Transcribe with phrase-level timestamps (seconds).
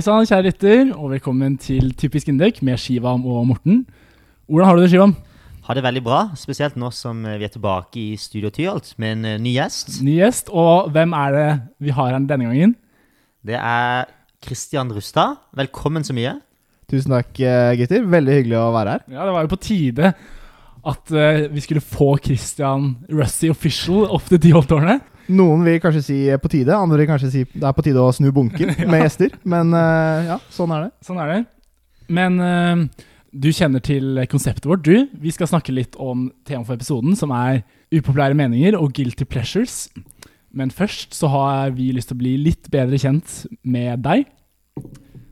[0.00, 3.82] Hei sann, kjære lytter, og velkommen til Typisk Indek med Shivam og Morten.
[4.48, 5.10] Hvordan har du det, Shivam?
[5.66, 9.26] Har det veldig bra, spesielt nå som vi er tilbake i Studio Tyholt med en
[9.28, 9.98] eh, ny gjest.
[10.00, 11.44] Ny gjest, og hvem er det
[11.84, 12.72] vi har her denne gangen?
[13.44, 14.08] Det er
[14.40, 15.36] Kristian Rustad.
[15.60, 16.32] Velkommen så mye.
[16.88, 18.08] Tusen takk, eh, gutter.
[18.16, 19.06] Veldig hyggelig å være her.
[19.12, 20.14] Ja, Det var jo på tide
[20.94, 25.09] at eh, vi skulle få Christian Rusty official opp til Tyholttårnet.
[25.30, 28.10] Noen vil kanskje si på tide, andre vil kanskje si det er på tide å
[28.14, 29.34] snu bunken med gjester.
[29.48, 30.90] Men eh, ja, sånn er det.
[31.06, 31.40] Sånn er det.
[32.10, 35.06] Men eh, du kjenner til konseptet vårt, du.
[35.22, 37.62] Vi skal snakke litt om temaet for episoden, som er
[37.94, 39.84] upopulære meninger og guilty pleasures.
[40.50, 44.26] Men først så har vi lyst til å bli litt bedre kjent med deg.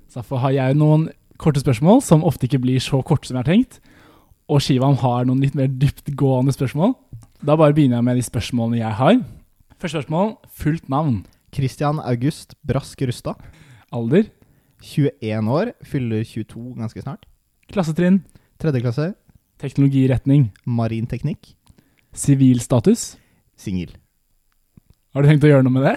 [0.09, 1.09] Så derfor har jeg noen
[1.43, 3.81] korte spørsmål, som ofte ikke blir så korte som jeg har tenkt.
[4.49, 6.95] Og Shivam har noen litt mer dyptgående spørsmål.
[7.45, 9.19] Da bare begynner jeg med de spørsmålene jeg har.
[9.79, 11.21] Første spørsmål fullt navn.
[11.55, 13.39] Christian August Brask Rustad.
[13.95, 14.25] Alder.
[14.83, 15.69] 21 år.
[15.87, 17.29] Fyller 22 ganske snart.
[17.71, 18.25] Klassetrinn.
[18.59, 19.05] Tredje klasse.
[19.63, 20.49] Teknologiretning.
[20.67, 21.53] Marinteknikk.
[22.11, 23.13] Sivilstatus.
[23.55, 23.93] Singel.
[25.15, 25.95] Har du tenkt å gjøre noe med det?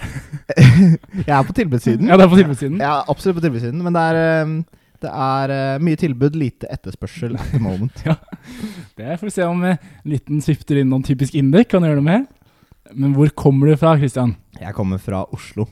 [1.25, 2.11] Jeg er på tilbudssiden.
[2.11, 2.77] Ja, det er på tilbudssiden.
[2.83, 6.69] Jeg er absolutt på tilbudssiden, men det er, eh, det er eh, mye tilbud, lite
[6.69, 8.05] etterspørsel at the moment.
[9.01, 12.07] Det får vi se om en liten svifter inn noen typisk indek kan gjøre noe
[12.11, 12.29] med.
[12.93, 14.35] Men hvor kommer du fra, Christian?
[14.59, 15.65] Jeg kommer fra Oslo.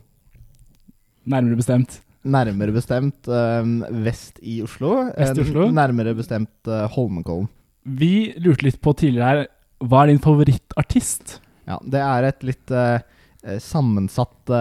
[1.29, 1.99] Nærmere bestemt.
[2.29, 3.69] Nærmere bestemt øh,
[4.05, 4.93] vest i Oslo.
[5.17, 5.69] Vest i Eh, Oslo?
[5.71, 7.47] Nærmere bestemt øh, Holmenkollen.
[7.85, 9.45] Vi lurte litt på tidligere her
[9.87, 11.37] Hva er din favorittartist?
[11.69, 12.99] Ja, det er et litt eh,
[13.63, 14.51] sammensatt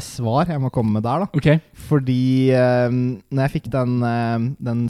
[0.00, 1.28] svar jeg må komme med der, da.
[1.36, 1.48] Ok,
[1.90, 3.98] Fordi eh, når jeg fikk den,
[4.56, 4.86] den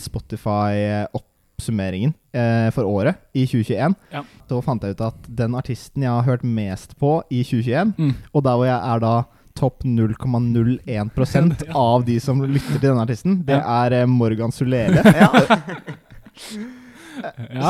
[1.59, 4.22] Spotify-oppsummeringen eh, for året, i 2021, Ja.
[4.49, 8.15] så fant jeg ut at den artisten jeg har hørt mest på i 2021, Mm.
[8.34, 9.25] og der hvor jeg er da
[9.56, 11.75] topp 0,01 Ja.
[11.75, 15.03] av de som lytter til denne artisten, det er eh, Morgan Sulele.
[15.05, 15.28] ja.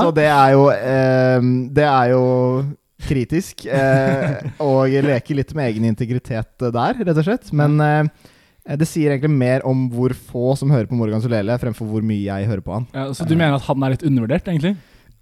[0.03, 1.41] Så det er jo eh,
[1.73, 2.65] Det er jo
[3.09, 3.65] kritisk.
[3.67, 7.53] Eh, og leker litt med egen integritet eh, der, rett og slett.
[7.57, 7.79] Men
[8.77, 12.21] det sier egentlig mer om hvor få som hører på Morgan Solele, fremfor hvor mye
[12.27, 12.87] jeg hører på han.
[12.93, 14.75] ja, Så du mener at han er litt undervurdert, egentlig?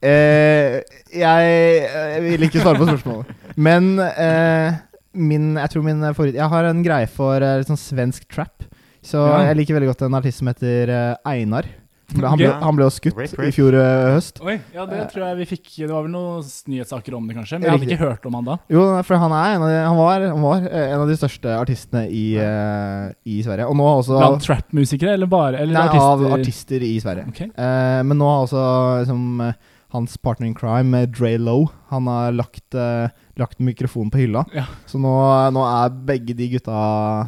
[0.02, 0.80] Eh,
[1.14, 1.54] jeg,
[1.94, 3.30] jeg vil ikke svare på spørsmålet.
[3.56, 4.74] Men eh,
[5.16, 8.66] min, jeg tror min favoritt Jeg har en greie for eh, litt sånn svensk trap.
[9.06, 9.44] Så Ja.
[9.48, 11.68] jeg liker veldig godt en artist som heter eh, Einar.
[12.14, 14.38] Han ble, han ble jo skutt Rip, i fjor eh, høst.
[14.44, 17.58] Oi, ja, det tror jeg vi fikk Det var vel noen nyhetssaker om det, kanskje?
[17.58, 18.56] Men jeg hadde ikke hørt om han da.
[18.72, 21.18] Jo, for han er en av de, han var, han var eh, en av de
[21.18, 23.66] største artistene i, uh, i Sverige.
[23.66, 26.12] Og nå har også Blant trap-musikere, eller bare eller Nei, artister?
[26.12, 27.26] av artister i Sverige.
[27.34, 27.50] Okay.
[27.58, 28.66] Uh, men nå har også
[29.02, 29.58] liksom, eh,
[29.96, 33.08] hans partner in crime, eh, Dre Low, han har lagt, eh,
[33.40, 34.44] lagt mikrofonen på hylla.
[34.54, 34.66] Ja.
[34.88, 35.12] Så nå,
[35.56, 36.76] nå er begge de gutta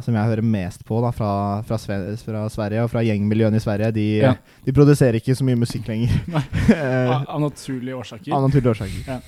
[0.05, 1.31] som jeg hører mest på da, fra,
[1.67, 4.33] fra, fra Sverige og fra gjengmiljøene i Sverige, de, Ja.
[4.65, 6.13] de produserer ikke så mye musikk lenger.
[6.69, 8.31] Eh, Av, av naturlige årsaker.
[8.37, 9.21] Av naturlige årsaker.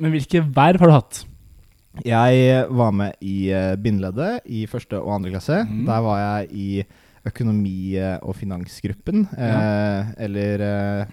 [0.00, 1.24] Men hvilke verv har du hatt?
[2.06, 5.56] Jeg var med i uh, bindeleddet i første og andre klasse.
[5.66, 5.80] Mm.
[5.88, 6.68] Der var jeg i
[7.26, 9.26] økonomi- eh, og finansgruppen.
[9.36, 11.06] eh, eller eh,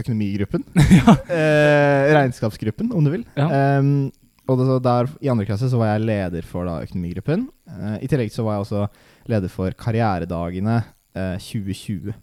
[0.00, 0.64] økonomigruppen.
[1.36, 3.24] Eh, regnskapsgruppen, om du vil.
[3.38, 3.78] Ja.
[3.80, 4.10] Um,
[4.46, 7.48] og det, så der, I andre klasse så var jeg leder for da, økonomigruppen.
[7.66, 8.84] Uh, I tillegg så var jeg også
[9.32, 12.14] leder for Karrieredagene uh, 2020.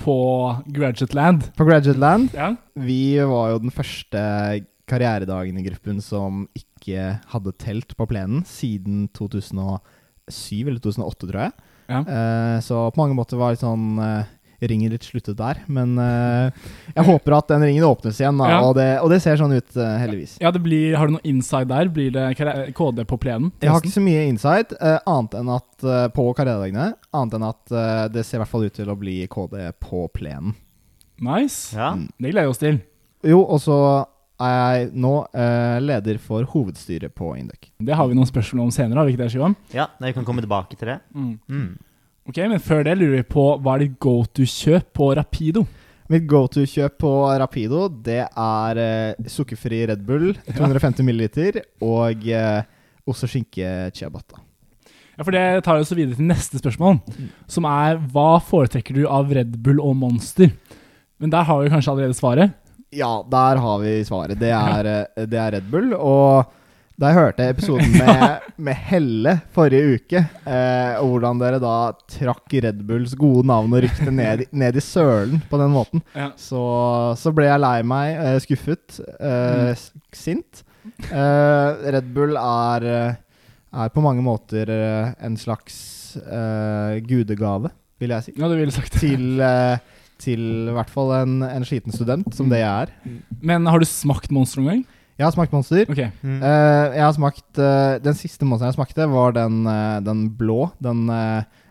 [0.00, 0.16] På
[0.72, 1.48] Graduate Land?
[1.56, 2.54] På Graduate Land Ja.
[2.80, 4.20] vi var jo den første
[4.88, 11.52] Karrieredagene-gruppen som ikke hadde telt på plenen siden 2007 eller 2008, tror jeg.
[11.92, 12.00] Ja.
[12.06, 14.30] Uh, så på mange måter var litt sånn eh,
[14.70, 15.60] Ringen litt sluttet der.
[15.66, 16.50] Men uh,
[16.94, 18.60] jeg håper at den ringen åpnes igjen, da, Ja.
[18.66, 20.36] og, det, og det ser sånn ut, uh, heldigvis.
[20.42, 21.90] ja, det blir Har du noe inside der?
[21.92, 22.26] Blir det
[22.76, 23.50] KD på plenen?
[23.62, 25.68] Jeg har ikke så mye insight, uh, annet enn at
[26.14, 26.92] på karrieredagene.
[27.12, 27.72] Annet enn at
[28.14, 30.54] det ser i hvert fall ut til å bli KD på plenen.
[31.22, 31.74] Nice.
[31.76, 31.92] Ja.
[31.98, 32.08] Mm.
[32.18, 32.78] Det gleder vi oss til.
[33.26, 33.78] Jo, og så
[34.42, 37.68] er jeg nå eh, leder for hovedstyret på Induc.
[37.78, 39.54] Det har vi noen spørsmål om senere, har vi ikke det, Shivam?
[39.74, 40.98] ja, vi kan komme tilbake til det.
[41.14, 41.36] Mm.
[41.46, 41.68] Mm.
[42.28, 45.64] Ok, men før det lurer vi på hva er ditt go to-kjøp på Rapido?
[46.12, 47.10] Mitt go to-kjøp på
[47.40, 51.24] Rapido, det er eh, sukkerfri Red Bull, 250 ml,
[51.82, 52.62] og eh,
[53.08, 54.38] ost og skinke ciabatta.
[55.16, 57.00] Ja, for Det tar oss så videre til neste spørsmål,
[57.50, 60.54] som er hva foretrekker du av Red Bull og Monster?
[61.20, 62.54] Men der har vi kanskje allerede svaret.
[62.92, 64.38] Ja, der har vi svaret.
[64.40, 65.92] Det er, eh, det er Red Bull.
[65.98, 66.46] Og
[67.02, 71.72] da jeg hørte episoden med, med Helle forrige uke, eh, og hvordan dere da
[72.14, 76.28] trakk Red Bulls gode navn og rykte ned, ned i sølen på den måten, Ja.
[76.38, 76.62] så,
[77.18, 80.62] så ble jeg lei meg, eh, skuffet, eh, s- sint.
[81.10, 83.18] Eh, Red Bull er, eh,
[83.82, 85.76] er på mange måter eh, en slags
[86.22, 87.70] eh, gudegave,
[88.02, 88.36] vil jeg si.
[88.38, 89.02] Ja, du ville sagt det.
[89.02, 89.44] Til,
[90.22, 92.90] til i hvert fall en, en skiten student, som det jeg er.
[93.42, 94.82] Men har du smakt Monster noen gang?
[95.18, 95.88] Jeg har smakt Monster.
[95.92, 96.10] Okay.
[96.22, 96.38] Mm.
[96.40, 100.70] Uh, jeg har smakt uh, Den siste monsteren jeg smakte, var den, uh, den blå.
[100.82, 101.04] Den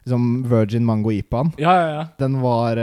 [0.01, 1.51] liksom Virgin Mango Ipaen.
[1.61, 2.05] Ja, ja, ja.
[2.21, 2.79] Den var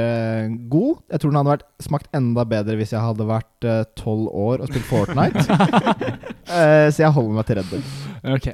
[0.70, 1.00] god.
[1.10, 3.66] Jeg tror den hadde vært smakt enda bedre hvis jeg hadde vært
[3.99, 5.46] tolv år og spilt Fortnite.
[6.49, 7.82] Eh, så jeg holder meg til Red Bull.
[8.32, 8.46] Ok.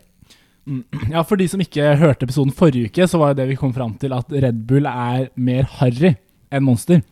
[0.66, 0.80] Mm.
[1.12, 3.70] Ja, For de som ikke hørte episoden forrige uke, så var jo det vi kom
[3.76, 6.16] fram til at Red Bull er mer harry
[6.50, 7.04] enn Monster.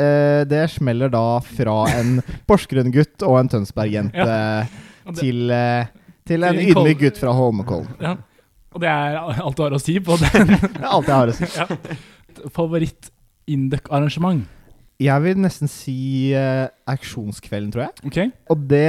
[0.00, 4.64] Eh, det smeller da fra en Porsgrunn-gutt og en Tønsberg-jente ja.
[5.20, 5.90] til, eh,
[6.28, 7.92] til en ydmyk gutt fra Holmenkollen.
[8.00, 8.16] ja.
[8.72, 10.54] og det er alt du har å si på den.
[10.56, 11.50] Det alt jeg har å si.
[11.58, 11.66] ja.
[12.54, 14.46] Favoritt-Induc-arrangement.
[15.02, 18.06] Jeg vil nesten si eh, Auksjonskvelden, tror jeg.
[18.08, 18.32] Okay.
[18.52, 18.86] Og det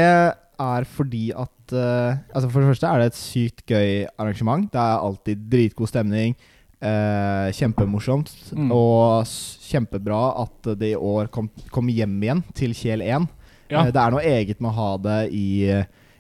[0.62, 4.68] er fordi at eh, Altså For det første er det et sykt gøy arrangement.
[4.72, 6.36] Det er alltid dritgod stemning.
[6.84, 8.32] Eh, kjempemorsomt.
[8.54, 8.72] Mm.
[8.76, 9.26] Og
[9.70, 13.30] kjempebra at det i år kom, kom hjem igjen til Kjel 1.
[13.72, 13.86] Ja.
[13.86, 15.48] Eh, det er noe eget med å ha det i,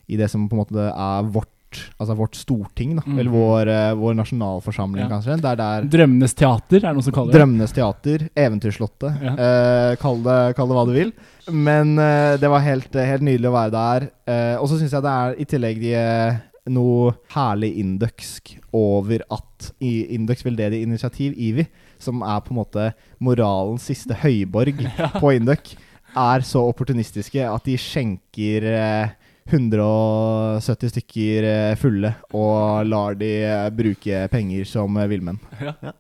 [0.07, 1.50] i det som på en måte er vårt
[1.98, 3.01] Altså vårt storting, da.
[3.01, 3.15] Mm.
[3.18, 5.10] Eller vår, eh, vår nasjonalforsamling, Ja.
[5.10, 5.39] kanskje.
[5.42, 7.39] Det er der Drømmenes teater, er det noen som kaller det?
[7.39, 9.16] Drømmenes teater, Eventyrslottet.
[9.25, 9.33] Ja.
[9.33, 11.13] Eh, kall, det, kall det hva du vil.
[11.50, 14.06] Men eh, det var helt, helt nydelig å være der.
[14.30, 16.38] Eh, og så syns jeg det er i tillegg eh,
[16.71, 21.65] noe herlig indøksk over at i Indøks veldedig initiativ, IVI,
[22.01, 22.92] som er på en måte
[23.24, 24.80] moralens siste høyborg
[25.21, 25.74] på Indøk,
[26.13, 29.13] er så opportunistiske at de skjenker eh,
[29.50, 35.18] 170 stykker eh, fulle og lar de eh, bruke penger som eh,
[35.59, 35.94] Ja.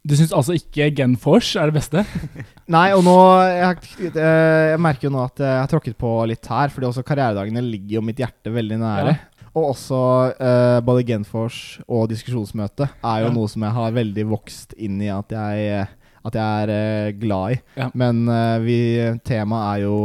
[0.00, 2.02] Du syns altså ikke Genfors er det beste?
[2.74, 3.16] Nei, og nå
[3.52, 7.04] jeg, eh, jeg merker jo nå at jeg har tråkket på litt her, fordi også
[7.04, 9.16] karrieredagene ligger jo mitt hjerte veldig nære.
[9.54, 10.00] Og også
[10.38, 13.32] eh, både Genfors og diskusjonsmøte er jo Ja.
[13.34, 15.88] noe som jeg har veldig vokst inn i at jeg,
[16.24, 17.60] at jeg er eh, glad i.
[17.76, 17.88] Ja.
[17.94, 18.78] Men eh, vi,
[19.26, 19.96] temaet er jo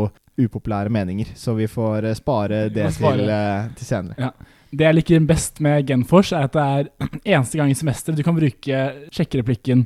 [0.42, 3.18] upopulære meninger, så vi får eh, spare det spare.
[3.22, 4.32] Til, eh, til senere.
[4.76, 6.90] Det jeg liker best med Genfors, er at det er
[7.38, 8.82] eneste gang i semesteret du kan bruke
[9.16, 9.86] sjekkereplikken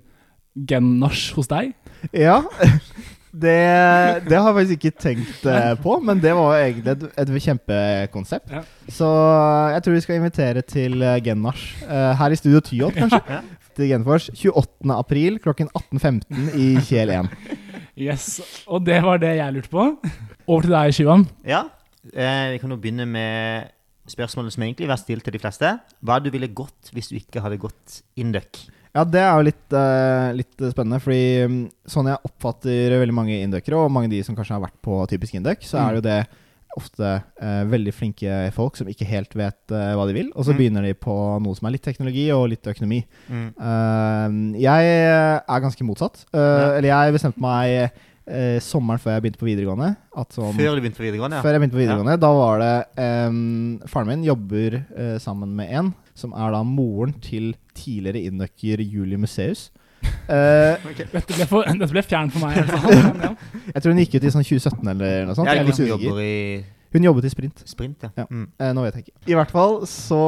[0.66, 1.76] Gen-nach hos deg.
[2.16, 2.40] Ja,
[3.42, 3.60] det,
[4.28, 7.32] det har jeg faktisk ikke tenkt uh, på, men det var jo egentlig et, et
[7.46, 8.52] kjempekonsept.
[8.54, 8.64] Ja.
[8.92, 9.08] Så
[9.74, 13.22] jeg tror vi skal invitere til uh, Genmars Uh, her i Studio Tyholt, kanskje.
[13.30, 13.40] Ja.
[13.80, 14.92] Til Genfors 28.
[14.92, 17.30] april klokken 18.15 i Kjel 1.
[18.00, 19.86] Yes, Og det var det jeg lurte på.
[20.48, 21.26] Over til deg, Shivan.
[21.48, 21.66] Ja,
[22.14, 23.70] eh, vi kan jo begynne med
[24.10, 25.72] spørsmålet som egentlig var stilt til de fleste.
[26.00, 28.66] Hva du ville gått hvis du ikke hadde gått Induc?
[29.00, 33.38] Ja, det er jo litt, uh, litt spennende, fordi mm, sånn jeg oppfatter veldig mange
[33.40, 36.02] indøkere, og mange av de som kanskje har vært på typisk indøk, så er det
[36.02, 36.20] jo det
[36.78, 37.08] ofte
[37.42, 40.60] uh, veldig flinke folk som ikke helt vet uh, hva de vil, og så Mm.
[40.60, 43.00] begynner de på noe som er litt teknologi og litt økonomi.
[43.32, 43.50] Mm.
[44.60, 46.26] Jeg er ganske motsatt.
[46.34, 46.76] Ja.
[46.78, 47.96] Eller jeg bestemte meg
[48.30, 49.90] eh, sommeren før jeg begynte på videregående.
[50.22, 51.40] At sånn, Før du begynte på videregående?
[51.40, 51.44] ja.
[51.46, 52.72] før jeg begynte på videregående, da var det
[53.04, 53.36] eh,
[53.92, 59.18] Faren min jobber eh, sammen med en som er da moren til tidligere innøkker Julie
[59.18, 59.70] Museus.
[60.30, 61.06] okay.
[61.12, 62.60] Dette ble, for, dette ble fjernt for meg.
[62.64, 63.32] Altså.
[63.76, 65.48] Jeg tror hun gikk ut i sånn 2017 eller noe sånt.
[65.50, 65.96] Ja, Jeg usikker.
[65.96, 66.36] jobber i
[66.90, 67.60] Hun jobbet i Sprint.
[67.70, 68.10] sprint, ja.
[68.18, 68.24] Ja.
[68.34, 68.48] Mm.
[68.58, 69.20] Eh, nå vet jeg ikke.
[69.30, 70.22] I hvert fall så,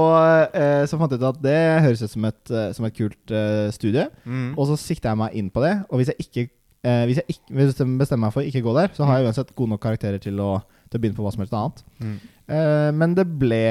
[0.54, 3.34] eh, så fant jeg ut at det høres ut som et, eh, som et kult
[3.34, 4.06] eh, studie.
[4.26, 4.52] Mm.
[4.58, 5.72] Og så sikter jeg meg inn på det.
[5.90, 6.48] Og hvis jeg ikke
[6.84, 9.30] eh, Hvis jeg ikke hvis bestemmer meg for å ikke gå der, så har jeg
[9.30, 10.52] uansett gode nok karakterer til å,
[10.90, 11.82] til å begynne på hva som helst annet.
[12.02, 12.20] Mm.
[12.52, 13.64] Eh, men det ble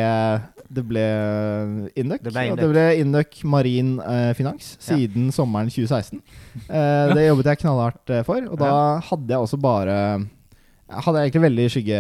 [0.71, 1.05] Det ble
[1.99, 2.23] Induc.
[2.23, 4.95] Det ble og det ble Induc Marin eh, Finans Ja.
[4.95, 6.21] siden sommeren 2016.
[6.69, 8.75] Eh, det jobbet jeg knallhardt eh, for, og da
[9.11, 9.97] hadde jeg også bare
[10.91, 11.99] jeg hadde egentlig veldig skygge,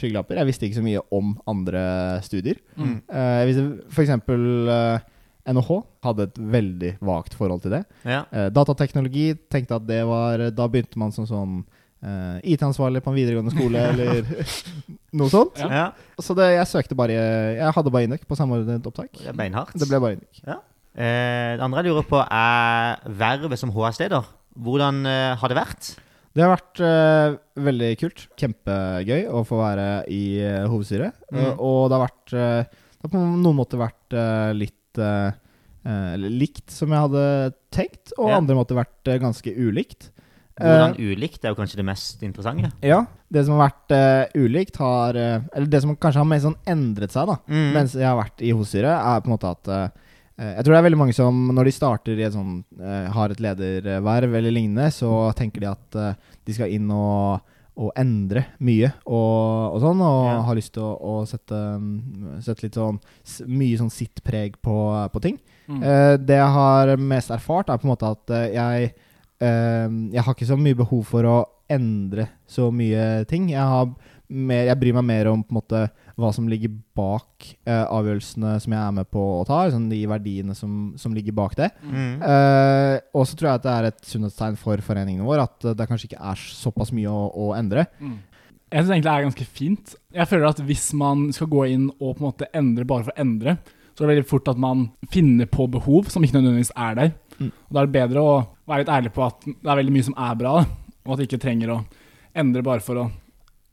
[0.00, 0.38] skyggelapper.
[0.40, 1.82] Jeg visste ikke så mye om andre
[2.24, 2.60] studier.
[2.76, 2.94] Mm.
[3.04, 5.08] Uh, jeg visste for eksempel eh,
[5.48, 5.70] NHH
[6.04, 7.84] hadde et veldig vagt forhold til det.
[8.04, 8.24] Ja.
[8.30, 11.60] Eh, datateknologi tenkte at det var Da begynte man som sånn
[12.04, 14.34] eh, IT-ansvarlig på en videregående skole eller
[15.16, 15.60] noe sånt.
[15.62, 15.70] Ja.
[15.70, 16.18] ja.
[16.20, 19.12] Så det, jeg søkte bare Jeg hadde bare Induc på samordnet opptak.
[19.16, 19.72] Det er.
[19.74, 20.44] Det ble bare Induc.
[20.44, 24.28] Eh, det andre jeg lurer på, er vervet som HS-leder.
[24.60, 25.92] Hvordan eh, har det vært?
[26.34, 28.24] Det har vært eh, veldig kult.
[28.38, 31.16] Kjempegøy å få være i eh, hovedstyret.
[31.30, 31.40] Mm.
[31.42, 35.32] Eh, og det har vært eh, Det har på noen måter vært uh, litt eh,
[36.20, 38.36] likt som jeg hadde tenkt, og Ja.
[38.36, 40.10] andre måter vært ganske ulikt.
[40.60, 42.70] Hvordan ulikt er jo kanskje det mest interessante.
[42.84, 43.06] ja.
[43.32, 46.58] Det som har vært uh, ulikt, har uh, Eller det som kanskje har mest sånn
[46.66, 47.72] endret seg, da, Mm.
[47.72, 49.88] mens jeg har vært i hovedstyret, er på en måte at uh,
[50.40, 52.64] jeg tror det er veldig mange som når de starter i et sånn
[53.12, 55.98] har et lederverv eller lignende, så tenker de at
[56.48, 57.42] de skal inn og,
[57.80, 60.34] å endre mye og, og sånn, og Ja.
[60.44, 62.98] har lyst til å, å sette, mm, sette litt sånn
[63.48, 64.74] mye sånn sitt preg på,
[65.14, 65.38] på ting.
[65.70, 65.80] Mm.
[65.82, 68.90] Eh, det jeg har mest erfart, er på en måte at eh, jeg
[69.40, 71.38] eh, Jeg har ikke så mye behov for å
[71.70, 73.48] endre så mye ting.
[73.54, 73.86] Jeg, har
[74.28, 75.82] mer, jeg bryr meg mer om på en måte
[76.20, 79.62] hva som ligger bak uh, avgjørelsene som jeg er med på å ta.
[79.66, 81.70] Liksom de verdiene som, som ligger bak det.
[81.82, 82.22] Mm.
[82.22, 85.76] Uh, og så tror jeg at det er et sunnhetstegn for foreningene våre at eh,
[85.76, 87.86] det kanskje ikke er såpass mye å, å endre.
[87.98, 88.18] Mm.
[88.70, 89.94] Jeg syns egentlig det er ganske fint.
[90.14, 93.14] Jeg føler at hvis man skal gå inn og på en måte endre bare for
[93.14, 93.56] å endre,
[93.90, 97.10] så er det veldig fort at man finner på behov som ikke nødvendigvis er der.
[97.40, 97.50] Mm.
[97.50, 98.36] Og Da er det bedre å
[98.70, 101.26] være litt ærlig på at det er veldig mye som er bra, og at vi
[101.28, 101.80] ikke trenger å
[102.40, 103.08] endre bare for å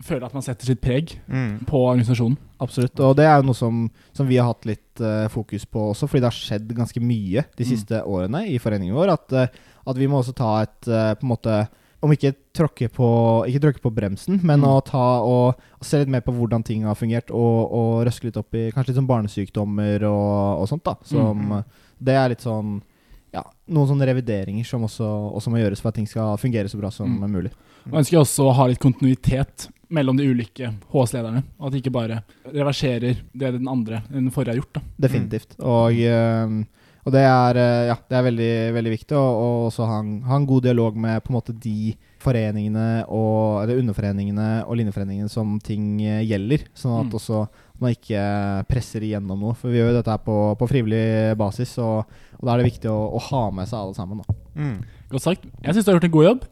[0.04, 1.66] føle at man setter sitt preg Mm.
[1.66, 2.38] på organisasjonen.
[2.62, 3.00] Absolutt.
[3.00, 6.08] Og det er jo noe som, som vi har hatt litt uh, fokus på også,
[6.08, 7.70] fordi det har skjedd ganske mye de Mm.
[7.72, 9.10] siste årene i foreningen vår.
[9.14, 9.48] At, uh,
[9.88, 11.68] at vi må også ta et uh, på en måte
[12.04, 13.08] om ikke tråkke på,
[13.50, 14.68] ikke tråkke på bremsen, men Mm.
[14.70, 18.26] å ta og, og se litt mer på hvordan ting har fungert, og, og røske
[18.30, 20.84] litt opp i kanskje litt sånn barnesykdommer og, og sånt.
[20.86, 21.64] da Som, Mm.
[22.00, 22.82] Det er litt sånn
[23.34, 25.04] ja, noen sånne revideringer som også,
[25.36, 27.32] også må gjøres for at ting skal fungere så bra som Mm.
[27.32, 27.52] mulig.
[27.86, 31.44] Jeg ønsker også å ha litt kontinuitet mellom de ulike HS-lederne.
[31.60, 32.22] Og at de ikke bare
[32.54, 34.74] reverserer det den andre, den forrige har gjort.
[34.80, 34.82] da.
[35.08, 35.56] Definitivt.
[35.60, 36.58] Og, eh,
[37.08, 40.22] og det er, eh, ja, det er veldig, veldig viktig å og også ha en,
[40.28, 45.30] ha en god dialog med på en måte de foreningene og eller underforeningene og linjeforeningene
[45.32, 46.66] som ting eh, gjelder.
[46.76, 47.16] Sånn at Mm.
[47.16, 47.48] også
[47.80, 49.54] man ikke presser igjennom noe.
[49.56, 52.72] For vi gjør jo dette her på, på frivillig basis, og, og da er det
[52.74, 54.24] viktig å, å ha med seg alle sammen.
[54.26, 54.36] Da.
[54.58, 54.78] Mm.
[55.12, 55.46] Godt sagt.
[55.64, 56.46] Jeg syns du har gjort en god jobb.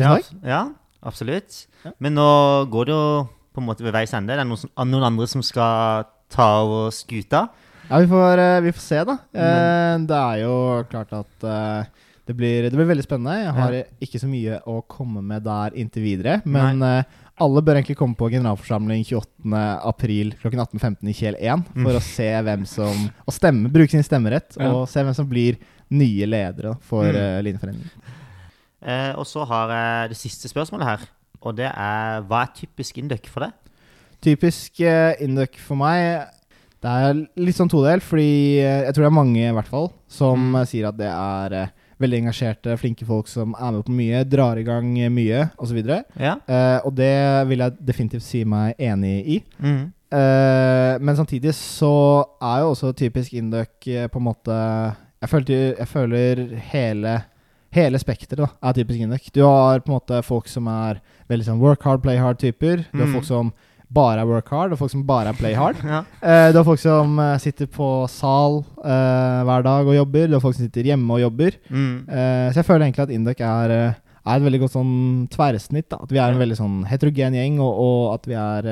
[0.00, 0.62] Ja, ja,
[1.06, 1.66] absolutt.
[1.84, 1.92] Ja.
[2.02, 2.26] Men nå
[2.72, 4.34] går det jo på en måte ved veis ende.
[4.36, 7.46] Det er noen, som, noen andre som skal ta over skuta.
[7.88, 9.14] Ja, vi får, eh, vi får se, da.
[9.32, 10.06] Men.
[10.10, 10.56] det er jo
[10.90, 11.84] klart at eh,
[12.26, 13.36] det blir, det blir veldig spennende.
[13.44, 16.40] Jeg har ikke så mye å komme med der inntil videre.
[16.44, 17.04] Men Nei.
[17.38, 19.54] alle bør egentlig komme på generalforsamling 28.
[19.86, 21.96] april klokken 18.15 i Kjel 1 for Mm.
[22.00, 24.72] å se hvem som Og stemme, bruke sin stemmerett, Ja.
[24.74, 25.56] og se hvem som blir
[25.88, 27.14] nye ledere for Mm.
[27.14, 27.90] eh, Linjeforeningen.
[28.86, 31.06] Eh, og så har jeg det siste spørsmålet her.
[31.42, 33.52] Og det er hva er typisk induck for deg?
[34.24, 36.30] Typisk eh, induck for meg
[36.80, 39.90] Det er litt sånn todelt, fordi eh, jeg tror det er mange i hvert fall
[40.08, 40.56] som Mm.
[40.60, 44.22] eh, sier at det er eh, veldig engasjerte, flinke folk som er med på mye,
[44.28, 45.78] drar i gang eh, mye osv.
[46.20, 46.34] Ja.
[46.84, 49.38] og det vil jeg definitivt si meg enig i.
[49.58, 49.92] Mm.
[50.12, 51.92] Eh, men samtidig så
[52.40, 54.54] er jo også typisk Induc eh, på en måte
[55.22, 57.14] Jeg føler, jeg føler hele
[57.76, 59.30] Hele spekteret er typisk Indek.
[59.36, 62.86] Du har på en måte folk som er veldig sånn work hard, play hard-typer.
[62.92, 63.16] Du har Mm.
[63.18, 63.52] folk som
[63.92, 65.76] bare er work hard, og folk som bare er play hard.
[65.84, 66.00] Ja.
[66.24, 70.26] uh, du har folk som uh, sitter på sal uh, hver dag og jobber.
[70.26, 71.54] Du har folk som sitter hjemme og jobber.
[71.70, 72.06] Mm.
[72.08, 73.70] Så jeg føler egentlig at Indek er,
[74.26, 75.88] er et veldig godt sånn tverrsnitt.
[75.92, 76.00] Da.
[76.02, 78.70] At vi er en veldig sånn heterogen gjeng, og, og at vi er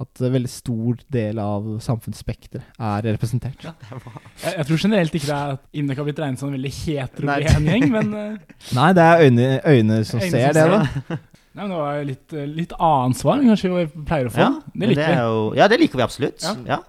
[0.00, 3.64] at en veldig stor del av samfunnsspekteret er representert.
[3.66, 4.04] Ja, det er.
[4.46, 6.72] Jeg, jeg tror generelt ikke det er at Indek har blitt regnet som en veldig
[6.78, 10.70] heterogen gjeng, men eh, Nei, det er øyne, øyne som Øyne ser som det, ser.
[11.10, 11.20] da.
[11.60, 14.44] Nei, men Det var litt, eh, litt annet svar enn kanskje vi pleier å få.
[14.46, 15.24] Ja, det liker er vi.
[15.26, 16.46] jo, ja, det liker vi absolutt.
[16.46, 16.78] Ja.
[16.78, 16.80] Ja.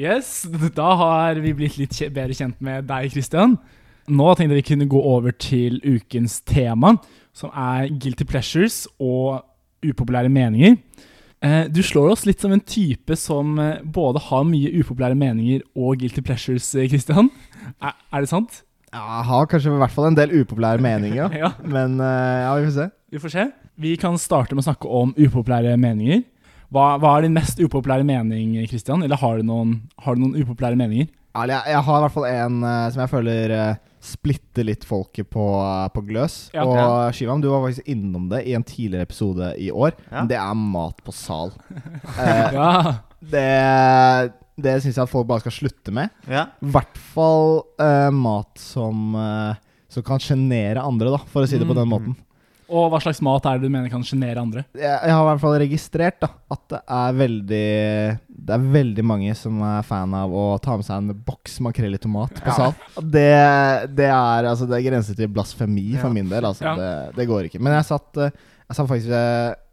[0.00, 0.46] Yes,
[0.80, 3.58] Da har vi blitt litt bedre kjent med deg, Christian.
[4.10, 6.94] Nå tenkte jeg vi kunne gå over til ukens tema,
[7.36, 9.44] som er guilty pleasures og
[9.84, 10.76] upopulære meninger.
[11.42, 15.62] Eh, Du slår oss litt som en type som eh, både har mye upopulære meninger
[15.74, 17.30] og guilty pleasures, eh, Christian.
[17.80, 18.62] Er, er det sant?
[18.92, 21.30] Ja, jeg har kanskje i hvert fall en del upopulære meninger.
[21.42, 22.88] Ja, men ja, vi får se.
[23.14, 23.46] vi får se.
[23.80, 26.24] Vi kan starte med å snakke om upopulære meninger.
[26.70, 29.02] Hva, hva er din mest upopulære mening, Christian?
[29.02, 31.08] Eller har du noen, har du noen upopulære meninger?
[31.34, 32.60] Ja, jeg, jeg har i hvert fall en
[32.92, 33.54] som jeg føler
[34.00, 36.50] splitter litt folket på, eh, på gløs.
[36.54, 36.64] Ja.
[36.64, 37.10] og Ja.
[37.12, 39.92] Shivam, du var faktisk innom det i en tidligere episode i år.
[40.10, 40.18] Ja.
[40.22, 41.52] Men det er mat på sal.
[42.18, 46.10] Eh, Ja, det det syns jeg at folk bare skal slutte med.
[46.28, 46.46] Ja.
[46.60, 49.54] I hvert fall eh, mat som, eh,
[49.88, 51.94] som kan sjenere andre, da, for å si det på den Mm.
[51.94, 52.16] måten.
[52.70, 54.62] Og hva slags mat er det du mener kan sjenere andre?
[54.78, 57.64] Jeg, jeg har i hvert fall registrert da, at det er veldig
[58.46, 61.98] Det er veldig mange som er fan av å ta med seg en boks makrell
[61.98, 62.54] i tomat på Ja.
[62.56, 62.74] sal.
[62.96, 63.26] Og Det,
[63.98, 66.12] det er altså Det grenser til blasfemi for Ja.
[66.14, 66.44] min del.
[66.44, 66.64] Altså.
[66.64, 66.76] Ja.
[66.78, 67.60] Det, det går ikke.
[67.60, 68.30] Men jeg satt, eh,
[68.70, 69.10] jeg satt faktisk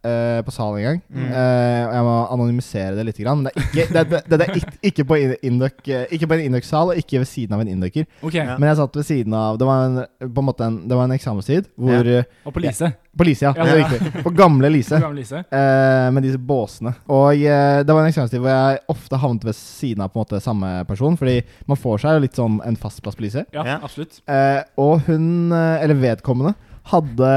[0.07, 0.99] eh, på salen en gang.
[1.11, 1.25] Mm.
[1.27, 3.17] Uh, og jeg må anonymisere det litt.
[3.23, 6.37] Grann, det er ikke, det, det, det er ikke, ikke på in- eh, ikke på
[6.37, 8.07] en Induc-sal, og ikke ved siden av en Inducer.
[8.21, 8.55] Okay, Ja.
[8.57, 9.97] Men jeg satt ved siden av Det var en,
[10.33, 12.23] på en måte en, det var en eksamenstid hvor ja.
[12.47, 12.91] Og på Lise.
[13.17, 13.53] På Lise, ja.
[13.57, 13.63] Ja.
[13.65, 14.23] det er riktig.
[14.23, 14.99] På gamle Lise.
[15.01, 15.39] Gamle Lise.
[15.49, 16.93] Uh, med disse båsene.
[17.09, 20.41] Og det var en eksamenstid hvor jeg ofte havnet ved siden av på en måte
[20.43, 21.17] samme person.
[21.17, 23.45] Fordi man får seg jo litt sånn en fast plass på Lise.
[23.55, 23.79] Ja, Ja.
[23.83, 24.21] absolutt.
[24.29, 26.53] Eh, og hun, eller vedkommende,
[26.93, 27.31] hadde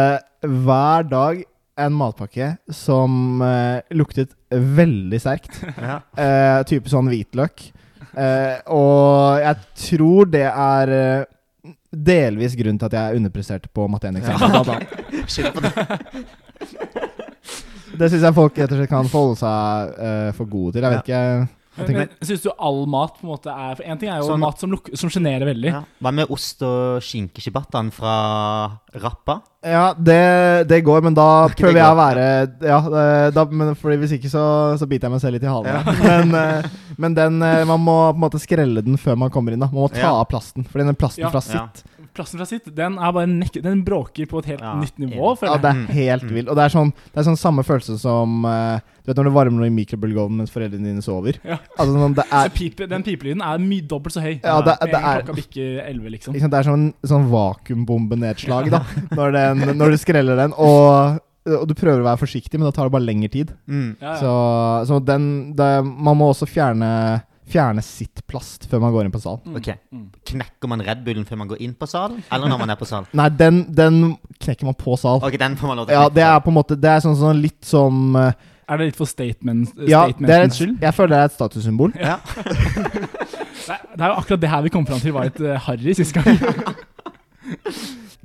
[0.44, 1.40] hver dag
[1.80, 5.60] en matpakke som eh, luktet veldig sterkt.
[5.80, 6.00] Ja.
[6.14, 7.68] Eh, type sånn hvitløk.
[8.10, 9.56] Eh, og jeg
[9.86, 11.28] tror det er eh,
[11.90, 14.54] delvis grunnen til at jeg underpresterte på matte 1-eksamen.
[14.54, 15.52] Ja.
[15.54, 15.72] På det.
[18.00, 20.84] Det syns jeg folk rett og slett kan holde seg eh, for gode til.
[20.86, 23.84] Jeg vet ikke jeg tenker, Men Syns du all mat på en måte er For
[23.84, 25.70] En ting er jo Sånn- mat som, luk- som sjenerer veldig.
[25.72, 25.82] Ja.
[26.02, 28.14] Hva med ost og skinkeshibattaen fra
[29.00, 29.40] Rappa?
[29.62, 32.22] Ja, det, det går, men da prøver jeg å være
[32.64, 34.44] Ja, eh, da, men fordi hvis ikke så,
[34.80, 35.90] så biter jeg meg selv litt i halen.
[36.00, 36.70] Men, eh,
[37.00, 39.60] men den, eh, man må på en måte skrelle den før man kommer inn.
[39.60, 40.14] da Man må ta Ja.
[40.20, 40.64] av plasten.
[40.64, 41.30] Fordi den plasten Ja.
[41.30, 41.66] fra Ja.
[41.68, 44.96] sitt Plassen fra sitt, den er bare nek Den bråker på et helt Ja, nytt
[44.98, 45.36] nivå.
[45.42, 45.86] Ja, det er Mm.
[45.94, 46.34] helt Mm.
[46.34, 46.48] vilt.
[46.50, 49.30] Og det er sånn Det er sånn samme følelse som uh, Du vet når du
[49.30, 51.38] varmer noe i mikrobølgeovnen mens foreldrene dine sover?
[51.44, 51.58] Ja.
[51.78, 54.40] Altså sånn, det Så er pipe, den pipelyden er mye dobbelt så høy.
[54.42, 56.34] Ja, det, Med det en er klokka bikker 11, liksom.
[56.34, 56.50] liksom.
[56.50, 58.82] Det er sånn, sånn vakuumbombenedslag, da.
[59.16, 60.52] Når, den, når du skreller den.
[60.58, 63.54] Og, og du prøver å være forsiktig, men da tar det bare lengre tid.
[63.70, 63.96] Mm.
[64.00, 64.16] Ja, ja.
[64.20, 64.32] Så,
[64.90, 69.20] så den det, Man må også fjerne Fjerne sitt plast før man går inn på
[69.22, 69.40] sal.
[69.44, 69.56] Mm.
[69.58, 69.68] Ok.
[69.90, 70.04] Mm.
[70.30, 72.86] Knekker man Red Bullen før man går inn på salen, eller når man er på
[72.86, 73.08] salen?
[73.18, 73.98] Nei, den, den
[74.38, 75.18] knekker man på sal.
[75.26, 76.92] Ok, den får man lov til å Ja, knekke det er på en måte Det
[76.92, 80.54] er sånn, sånn litt som eh, Er det litt for statement, Ja, det er statementens
[80.54, 80.76] et, skyld?
[80.86, 81.96] jeg føler det er et statussymbol.
[81.98, 82.18] Ja.
[83.60, 85.52] Det er, det er jo akkurat det her vi kom fram til var litt uh,
[85.62, 86.26] harry sist gang.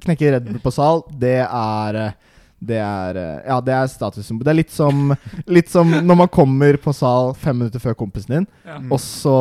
[0.05, 2.15] Knekke Red Bull på sal, det er eh,
[2.63, 4.45] det er, eh, ja, det er statussymbol.
[4.47, 5.11] Det er litt som,
[5.51, 8.77] litt som når man kommer på sal fem minutter før kompisen din, Ja.
[8.79, 8.91] Mm.
[8.91, 9.35] og så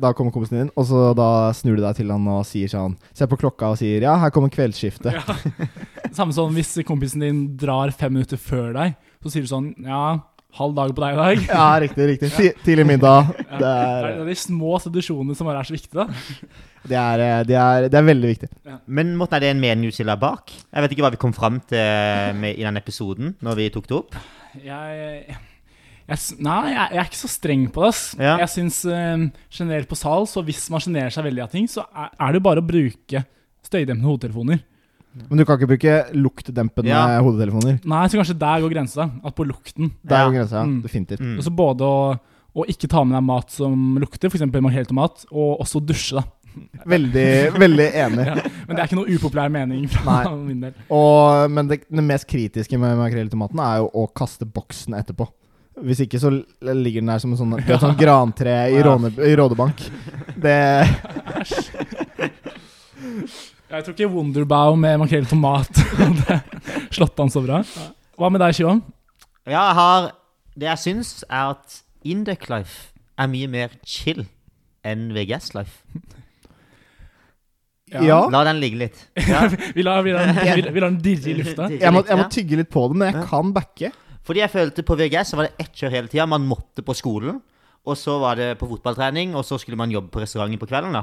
[0.00, 2.96] Da kommer kompisen din, og så da snur du deg til han og sier sånn
[3.14, 5.12] Ser på klokka og sier 'ja, her kommer kveldsskiftet'.
[5.12, 5.22] Ja.
[6.12, 10.18] Samme som hvis kompisen din drar fem minutter før deg, så sier du sånn Ja,
[10.58, 11.44] halv dag på deg i dag.
[11.52, 12.08] Ja, riktig.
[12.14, 13.30] riktig Ti- Tidlig middag.
[13.52, 13.58] Ja.
[13.58, 16.02] Det Det er, er de små tradisjonene som er så viktige.
[16.04, 16.06] da.
[16.90, 18.50] det er, eh, det er, det er veldig viktig.
[18.86, 20.52] Men måtte er det en meningsskiller bak?
[20.72, 23.88] Jeg vet ikke hva vi kom fram til med, i den episoden når vi tok
[23.90, 24.18] det opp.
[24.60, 25.38] Jeg, jeg
[26.42, 27.92] Nei, jeg, jeg er ikke så streng på det.
[28.20, 28.34] Ja.
[28.42, 29.22] Jeg syns eh,
[29.54, 32.42] generelt på sal, så hvis man sjenerer seg veldig av ting, så er, er det
[32.44, 33.22] bare å bruke
[33.64, 34.60] støydempende hodetelefoner.
[35.28, 37.20] Men du kan ikke bruke luktdempende Ja.
[37.20, 37.80] hodetelefoner.
[37.84, 39.10] Nei, så kanskje der går grensa.
[39.24, 39.90] At på lukten.
[40.04, 40.28] Der Ja.
[40.30, 40.64] går grensa, ja.
[40.64, 40.82] Mm.
[40.82, 41.20] Definitivt.
[41.20, 41.36] Mm.
[41.38, 42.18] Og så både å,
[42.56, 44.46] å ikke ta med deg mat som lukter, f.eks.
[44.52, 46.14] makrell i tomat, og også dusje.
[46.16, 46.22] da.
[46.86, 48.26] Veldig, veldig enig.
[48.28, 48.34] Ja.
[48.68, 50.36] Men det er ikke noe upopulær mening fra Nei.
[50.48, 50.72] min del.
[50.90, 54.94] Og, men det, det mest kritiske med makrell i tomaten er jo å kaste boksen
[54.96, 55.28] etterpå.
[55.82, 56.28] Hvis ikke så
[56.60, 58.82] ligger den der som en sånn, det er sånn grantre i, Ja.
[58.84, 59.76] Råne, i Rådebank.
[60.36, 60.82] Det
[63.72, 66.40] Jeg tror ikke Wonderbow med makrell i tomat hadde
[66.92, 67.62] slått an så bra.
[68.20, 68.82] Hva med deg, Shivam?
[69.48, 70.08] Ja, jeg har
[70.52, 74.26] Det jeg syns, er at Induc Life er mye mer chill
[74.84, 75.80] enn VGS Life.
[77.92, 78.22] Ja.
[78.32, 79.00] La den ligge litt.
[79.20, 79.42] Ja.
[79.76, 81.66] Vi lar, vi lar, vi, vi lar den dirre i lufta.
[81.68, 83.90] Jeg må, jeg må tygge litt på den, men jeg kan backe.
[84.24, 86.24] Fordi jeg følte på VGS så var det ett kjør hele tida.
[86.24, 87.42] Man måtte på skolen.
[87.82, 90.94] Og så var det på fotballtrening, og så skulle man jobbe på restauranten på kvelden.
[90.94, 91.02] da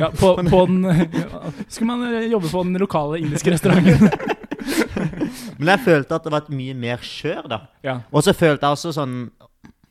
[0.00, 0.86] Ja, på, på den,
[1.72, 4.08] skulle man eh, jobbe på den lokale indiske restauranten.
[5.60, 7.58] Men jeg følte at det var et mye mer kjør, da.
[7.84, 7.98] Ja.
[8.12, 9.16] Og så følte jeg også sånn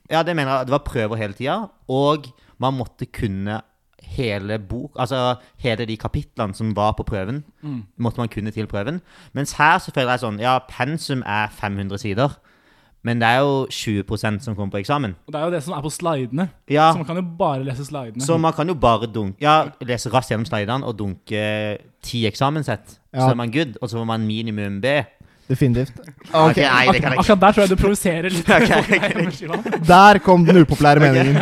[0.09, 0.69] Ja, det mener jeg.
[0.69, 1.59] Det var prøver hele tida.
[1.89, 2.25] Og
[2.57, 3.61] man måtte kunne
[4.09, 7.43] hele bok Altså hele de kapitlene som var på prøven.
[7.61, 7.83] Mm.
[8.01, 9.01] Måtte man kunne til prøven.
[9.37, 12.39] Mens her så føler jeg sånn Ja, pensum er 500 sider.
[13.03, 15.13] Men det er jo 20% som kommer på eksamen.
[15.27, 16.49] Og det er jo det som er på slidene.
[16.69, 18.21] Ja, Så man kan jo bare lese slidene.
[18.25, 22.99] Så man kan jo bare dunke Ja, lese raskt gjennom slidene og dunke ti eksamenssett.
[23.13, 23.19] Ja.
[23.23, 24.85] Så er man good, og så får man minimum B.
[25.49, 25.95] Definitivt.
[26.29, 27.23] Ok, Ok, nei, det kan jeg ikke.
[27.23, 28.49] Akkurat der tror jeg du provoserer litt.
[28.59, 29.79] Okay, okay, okay.
[29.87, 31.39] der kom den upopulære meningen.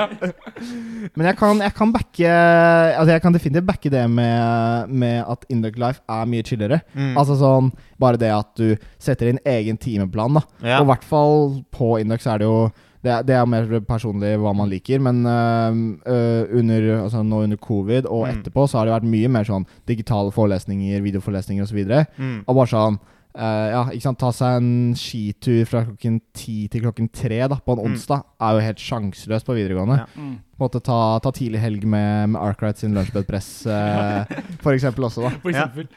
[1.16, 5.46] Men jeg kan, jeg kan backe Altså jeg kan definitivt backe det med, med at
[5.54, 6.80] Induc Life er mye chillere.
[6.96, 7.14] Mm.
[7.20, 10.44] Altså sånn Bare det at du setter inn egen timeplan, da.
[10.64, 10.80] ja.
[10.80, 12.60] Og i hvert fall på Induc så er det jo
[13.06, 15.76] det, er- det er mer personlig hva man liker, men øh,
[16.12, 18.32] øh, under, altså nå under covid og Mm.
[18.42, 21.78] etterpå så har det vært mye mer sånn digitale forelesninger, videoforelesninger osv.
[21.86, 22.40] Og, mm.
[22.48, 22.98] og bare sånn
[23.38, 27.56] øh, Ja, ikke sant, ta seg en skitur fra klokken ti til klokken tre da,
[27.62, 27.92] på en Mm.
[27.94, 29.98] onsdag er jo helt sjanseløst på videregående.
[30.02, 30.06] Ja.
[30.18, 30.36] Mm.
[30.58, 34.26] På en måte ta, ta tidlig helg med, med Arkwright sin lunsjbedpress, uh,
[34.64, 35.30] for eksempel også, da.
[35.44, 35.68] For Ja.
[35.68, 35.88] eksempel.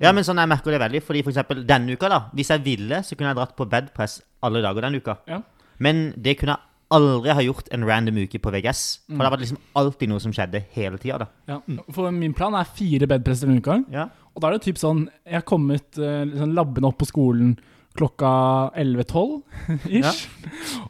[0.00, 1.02] ja, men sånn jeg merker det veldig.
[1.02, 2.20] Fordi for eksempel denne uka, da.
[2.36, 5.16] Hvis jeg ville, så kunne jeg dratt på bedpress alle dager denne uka.
[5.26, 5.40] Ja.
[5.80, 9.00] Men det kunne jeg aldri har gjort en random uke på VGS.
[9.06, 9.18] For Mm.
[9.24, 11.26] det var liksom alltid noe som skjedde hele tida, da.
[11.48, 11.60] Ja.
[11.92, 13.84] For min plan er fire bedpresser denne uka.
[13.90, 14.08] Ja.
[14.34, 17.56] Og da er det typ sånn Jeg har kommet uh, liksom labbende opp på skolen
[17.98, 19.42] klokka 11-12
[19.98, 20.28] ish.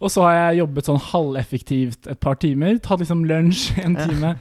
[0.01, 2.79] Og så har jeg jobbet sånn halveffektivt et par timer.
[2.79, 4.07] Tatt liksom lunsj en Ja.
[4.07, 4.35] time.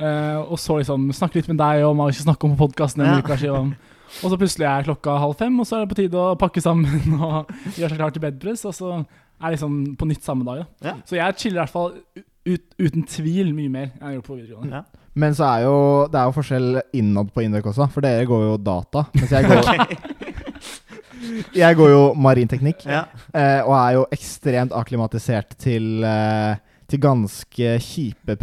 [0.00, 2.66] eh, og så liksom snakke litt med deg om hva vi skal snakke om på
[2.68, 3.64] podkasten Ja.
[4.24, 6.60] Og så plutselig er klokka halv fem, og så er det på tide å pakke
[6.60, 8.64] sammen og gjøre seg klar til bedpress.
[8.66, 9.06] Og så
[9.42, 10.62] er liksom på nytt samme dag.
[10.62, 10.88] Da.
[10.90, 10.94] Ja.
[11.08, 11.94] Så jeg chiller i hvert fall
[12.50, 14.80] ut, uten tvil mye mer enn jeg gjorde på videregående.
[14.80, 15.06] Ja.
[15.20, 15.76] Men så er jo
[16.12, 16.68] det er jo forskjell
[17.00, 19.04] innad på Indøk også, for dere går jo data.
[19.16, 19.70] Mens jeg går,
[21.62, 23.04] jeg går jo marinteknikk, Ja.
[23.34, 26.54] eh, og er jo ekstremt akklimatisert til, eh,
[26.90, 28.36] til ganske kjipe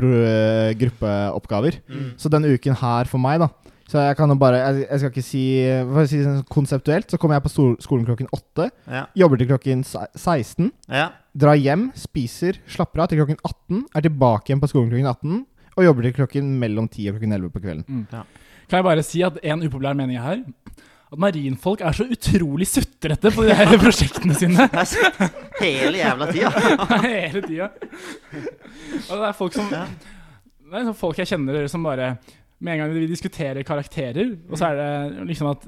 [0.80, 1.80] gruppeoppgaver.
[1.88, 2.12] Mm.
[2.20, 3.50] Så denne uken her for meg, da
[3.88, 5.42] Så jeg kan jo bare Jeg, jeg skal ikke si
[5.88, 7.52] For å si det sånn konseptuelt, så kommer jeg på
[7.86, 8.66] skolen klokken åtte.
[8.92, 9.06] Ja.
[9.16, 10.72] Jobber til klokken se- 16.
[10.92, 11.06] Ja.
[11.38, 13.86] Drar hjem, spiser, slapper av til klokken 18.
[13.96, 15.46] Er tilbake igjen på skolen klokken 18.
[15.78, 18.04] Og jobber til klokken mellom 10 og klokken 11 på kvelden.
[18.12, 20.42] Kan jeg bare si at en upopulær mening her
[21.08, 24.66] At marinfolk er så utrolig sutrete på de her prosjektene sine.
[25.62, 26.52] Hele jævla tida.
[27.06, 27.70] Hele tida.
[29.08, 29.80] Og det er folk som Det
[30.76, 32.18] er sånn folk jeg kjenner som bare
[32.60, 35.66] Med en gang vi diskuterer karakterer, og så er det liksom at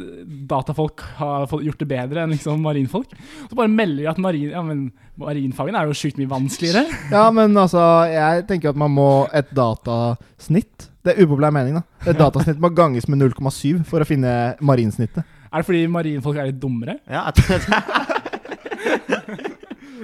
[0.50, 3.12] datafolk har gjort det bedre enn liksom marinfolk,
[3.46, 4.80] så bare melder de at marin, ja, men
[5.22, 6.82] marinfagene er jo sjukt mye vanskeligere.
[7.14, 9.06] Ja, men altså, jeg tenker at man må
[9.38, 11.84] et datasnitt Det er upopulær mening, da.
[12.10, 15.22] Et datasnitt må ganges med 0,7 for å finne marinsnittet.
[15.54, 16.98] Er det fordi marinfolk er litt dummere?
[17.06, 17.86] Ja, jeg tror det-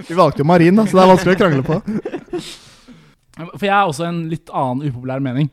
[0.07, 1.81] Vi valgte jo marin, da, så det er vanskelig å krangle på.
[3.57, 5.49] For jeg har også en litt annen upopulær mening.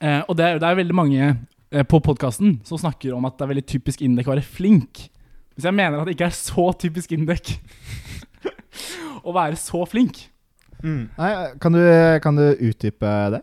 [0.00, 3.36] Eh, og det er, det er veldig mange eh, på podkasten som snakker om at
[3.38, 5.06] det er veldig typisk Indek å være flink.
[5.52, 7.56] Hvis jeg mener at det ikke er så typisk Indek
[9.26, 10.24] å være så flink.
[10.82, 11.04] mm.
[11.18, 11.82] Nei, kan du,
[12.24, 13.42] kan du utdype det?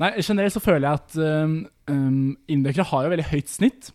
[0.00, 1.56] Nei, generelt så føler jeg at um,
[1.90, 3.90] um, indekere har jo veldig høyt snitt.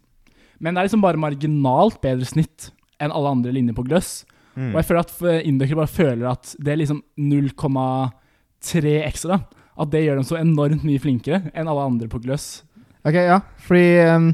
[0.62, 2.70] Men det er liksom bare marginalt bedre snitt
[3.02, 4.20] enn alle andre linjer på gløss.
[4.54, 4.70] Mm.
[4.70, 9.41] Og jeg føler at indekere bare føler at det er liksom 0,3 ekstra.
[9.76, 12.64] At det gjør dem så enormt mye flinkere enn alle andre på gløss.
[13.06, 13.40] Ok, ja.
[13.68, 14.30] Fordi um,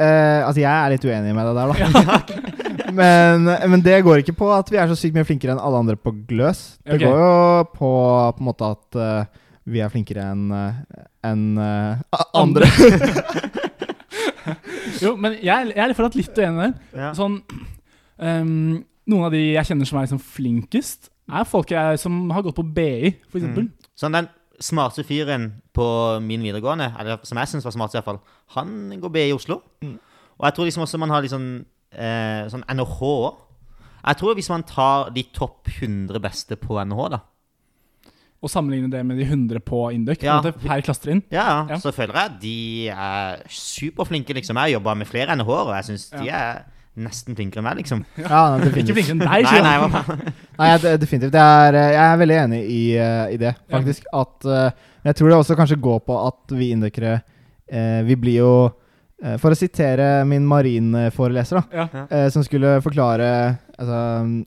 [0.00, 2.52] uh, Altså, jeg er litt uenig med deg der, da.
[3.00, 5.82] men, men det går ikke på at vi er så sykt mye flinkere enn alle
[5.82, 6.78] andre på gløs.
[6.86, 7.08] Det okay.
[7.08, 7.90] går jo på
[8.36, 12.70] på en måte at uh, vi er flinkere enn en, enn, eh, andre.
[15.02, 16.74] Jo, men jeg, jeg er fortsatt litt uenig der.
[16.94, 17.08] Ja.
[17.16, 17.40] Sånn,
[18.22, 18.76] um,
[19.10, 22.56] noen av de jeg kjenner som er liksom flinkest, er folk jeg, som har gått
[22.58, 23.66] på BI, for eksempel.
[23.66, 23.90] Mm.
[23.98, 24.28] Sånn den
[24.60, 25.86] smarte fyren på
[26.24, 28.20] min videregående, eller som jeg syns var smart i hvert fall,
[28.56, 29.60] han går B i Oslo.
[29.82, 29.98] Mm.
[30.38, 33.34] Og jeg tror liksom også man har litt sånn, eh, sånn NHH.
[34.06, 37.18] Jeg tror hvis man tar de topp 100 beste på NHH, da,
[38.44, 40.40] Og sammenligne det med de 100 på Induc Ja.
[40.42, 41.22] per klassetrinn.
[41.32, 41.76] ja, ja, Ja.
[41.80, 44.54] så føler jeg at de er superflinke, liksom.
[44.56, 46.64] Jeg har jobba med flere NHH-er, og jeg syns de er
[46.96, 48.04] nesten flinkere enn meg, liksom.
[48.18, 50.32] Ja, Ikke flinkere enn deg, Nei, sier nei.
[50.56, 51.32] Nei, jeg, definitivt.
[51.34, 54.06] Det er, eh, jeg er veldig enig i, eh, i det, faktisk.
[54.12, 54.70] At, eh,
[55.04, 57.20] jeg tror det også kanskje går på at vi indikere
[57.68, 58.52] eh, Vi blir jo
[59.40, 61.78] For å sitere min marinforeleser, da.
[61.80, 62.02] Ja.
[62.10, 63.28] eh, som skulle forklare
[63.78, 64.00] altså,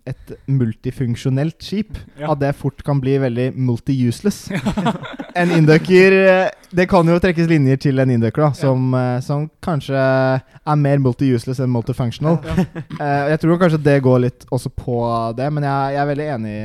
[0.05, 1.97] et multifunksjonelt skip.
[2.19, 2.31] Ja.
[2.33, 4.51] At det fort kan bli veldig multi-useless.
[5.39, 9.47] en indøker eh, Det kan jo trekkes linjer til en inducker, da, som, eh, som
[9.65, 12.37] kanskje er mer multi-useless enn multifunctional.
[12.45, 12.67] Ja.
[12.99, 15.01] Eh, jeg tror kanskje det går litt også på
[15.37, 16.55] det, men jeg, jeg er veldig enig,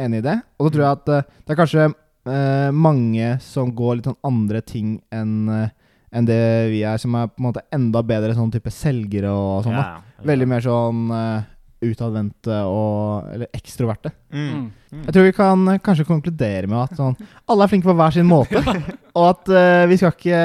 [0.00, 0.38] enig i det.
[0.58, 4.22] Og så tror jeg at eh, det er kanskje eh, mange som går litt sånn
[4.32, 5.72] andre ting enn eh,
[6.14, 9.64] enn det vi er, som er på en måte enda bedre sånn type selgere og
[9.66, 9.74] sånn.
[9.76, 10.24] Ja, ja.
[10.30, 11.42] Veldig mer sånn uh,
[11.84, 14.12] utadvendte og Eller ekstroverte.
[14.32, 14.70] Mm.
[14.94, 15.02] Mm.
[15.04, 17.16] Jeg tror vi kan eh, kanskje konkludere med at sånn
[17.50, 18.62] alle er flinke på hver sin måte.
[19.18, 20.38] og at uh, vi skal ikke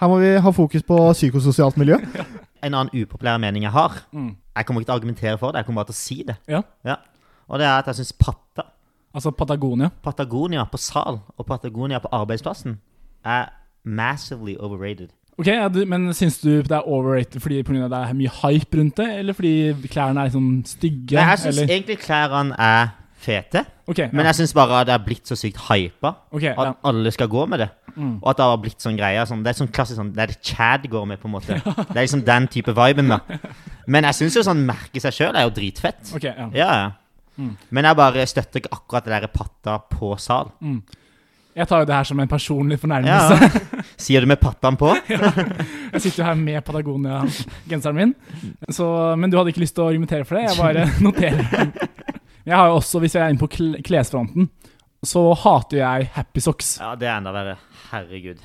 [0.00, 2.00] Her må vi ha fokus på psykososialt miljø.
[2.60, 4.34] En annen upopulær mening jeg har, Mm.
[4.58, 6.34] jeg kommer ikke til å argumentere for det, jeg kommer bare til å si det.
[6.52, 6.98] Ja.
[7.48, 8.66] Og det er at jeg syns Patta,
[9.16, 9.88] Altså Patagonia.
[10.04, 12.76] Patagonia på sal og Patagonia på arbeidsplassen
[13.24, 13.48] er
[13.84, 15.10] massively overrated.
[15.40, 18.16] Ok, ja, du, Men syns du det er overrated fordi på grunn av det er
[18.18, 19.52] mye hype rundt det, eller fordi
[19.88, 21.16] klærne er liksom stygge?
[21.16, 22.90] Nei, jeg syns egentlig klærne er
[23.20, 26.12] fete, Ok, men jeg syns bare det er blitt så sykt hypa.
[26.30, 26.54] Ok, ja.
[26.54, 27.68] At alle skal gå med det.
[27.96, 28.20] Mm.
[28.20, 29.24] Og at det har blitt sånn greie.
[29.26, 31.56] Sånn, det er sånn klassisk sånn Det er det Chad går med, på en måte.
[31.90, 33.18] Det er liksom den type viben, da.
[33.90, 36.12] Men jeg syns jo sånn merke seg sjøl er jo dritfett.
[36.14, 36.46] Ok, ja.
[36.54, 36.86] Ja, ja.
[37.40, 37.56] Mm.
[37.74, 40.52] Men jeg bare støtter ikke akkurat det der patta på sal.
[40.62, 40.78] Mm.
[41.56, 43.36] Jeg tar jo det her som en personlig fornærmelse.
[43.42, 43.84] Ja.
[44.04, 44.92] Sier du med pattaen på?
[45.92, 48.12] Jeg sitter jo her med Patagonia-genseren min.
[48.70, 48.86] Så,
[49.18, 50.46] men du hadde ikke lyst til å argumentere for det?
[50.46, 51.72] Jeg bare noterer.
[52.46, 53.50] Jeg har jo også, hvis jeg er inne på
[53.84, 54.46] klesfronten,
[55.06, 56.76] så hater jeg happy socks.
[56.80, 57.58] Ja, det er enda verre.
[57.90, 58.40] Herregud.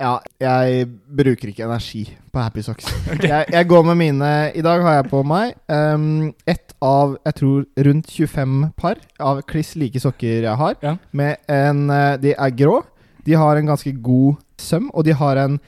[0.00, 2.86] Ja, jeg bruker ikke energi på Happy Socks.
[3.20, 7.36] Jeg, jeg går med mine I dag har jeg på meg um, ett av jeg
[7.36, 10.78] tror rundt 25 par av kliss like sokker jeg har.
[10.80, 10.94] Ja.
[11.12, 12.78] Med en eh, De er grå.
[13.26, 15.58] De har en ganske god søm, og de har en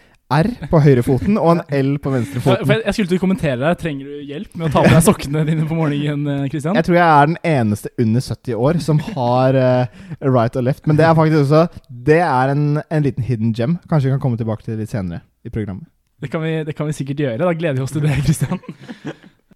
[0.40, 2.64] R på høyrefoten og en L på venstrefoten.
[2.64, 3.79] for jeg, jeg skulle til å kommentere deg.
[3.83, 6.62] Trenger du hjelp med å ta på deg sokkene dine på morgenen, Kristian?
[6.62, 6.79] Christian?
[6.79, 10.87] Jeg tror jeg er den eneste under 70 år som har uh, right og left.
[10.87, 13.79] Men det er faktisk også Det er en, en liten hidden gem.
[13.90, 15.88] Kanskje vi kan komme tilbake til det litt senere i programmet.
[16.23, 17.42] Det kan, vi, det kan vi sikkert gjøre.
[17.42, 18.61] Da gleder vi oss til det, Christian.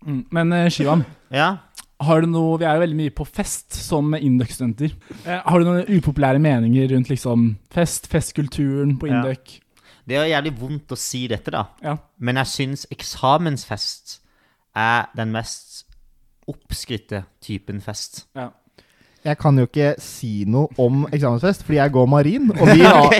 [0.07, 0.25] Mm.
[0.35, 1.05] Men uh, Shivan.
[1.35, 1.57] Ja.
[2.01, 4.93] har du noe Vi er jo veldig mye på fest som Induc-studenter.
[5.25, 9.23] Eh, har du noen upopulære meninger rundt liksom fest, festkulturen på Ja.
[10.07, 11.65] Det er jævlig vondt å si dette, da.
[11.83, 11.97] Ja.
[12.23, 14.21] Men jeg syns eksamensfest
[14.77, 15.85] er den mest
[16.49, 18.27] oppskrytte typen fest.
[18.37, 18.51] ja.
[19.27, 22.45] Jeg kan jo ikke si noe om eksamensfest, fordi jeg går marin.
[22.55, 23.17] Og vi har,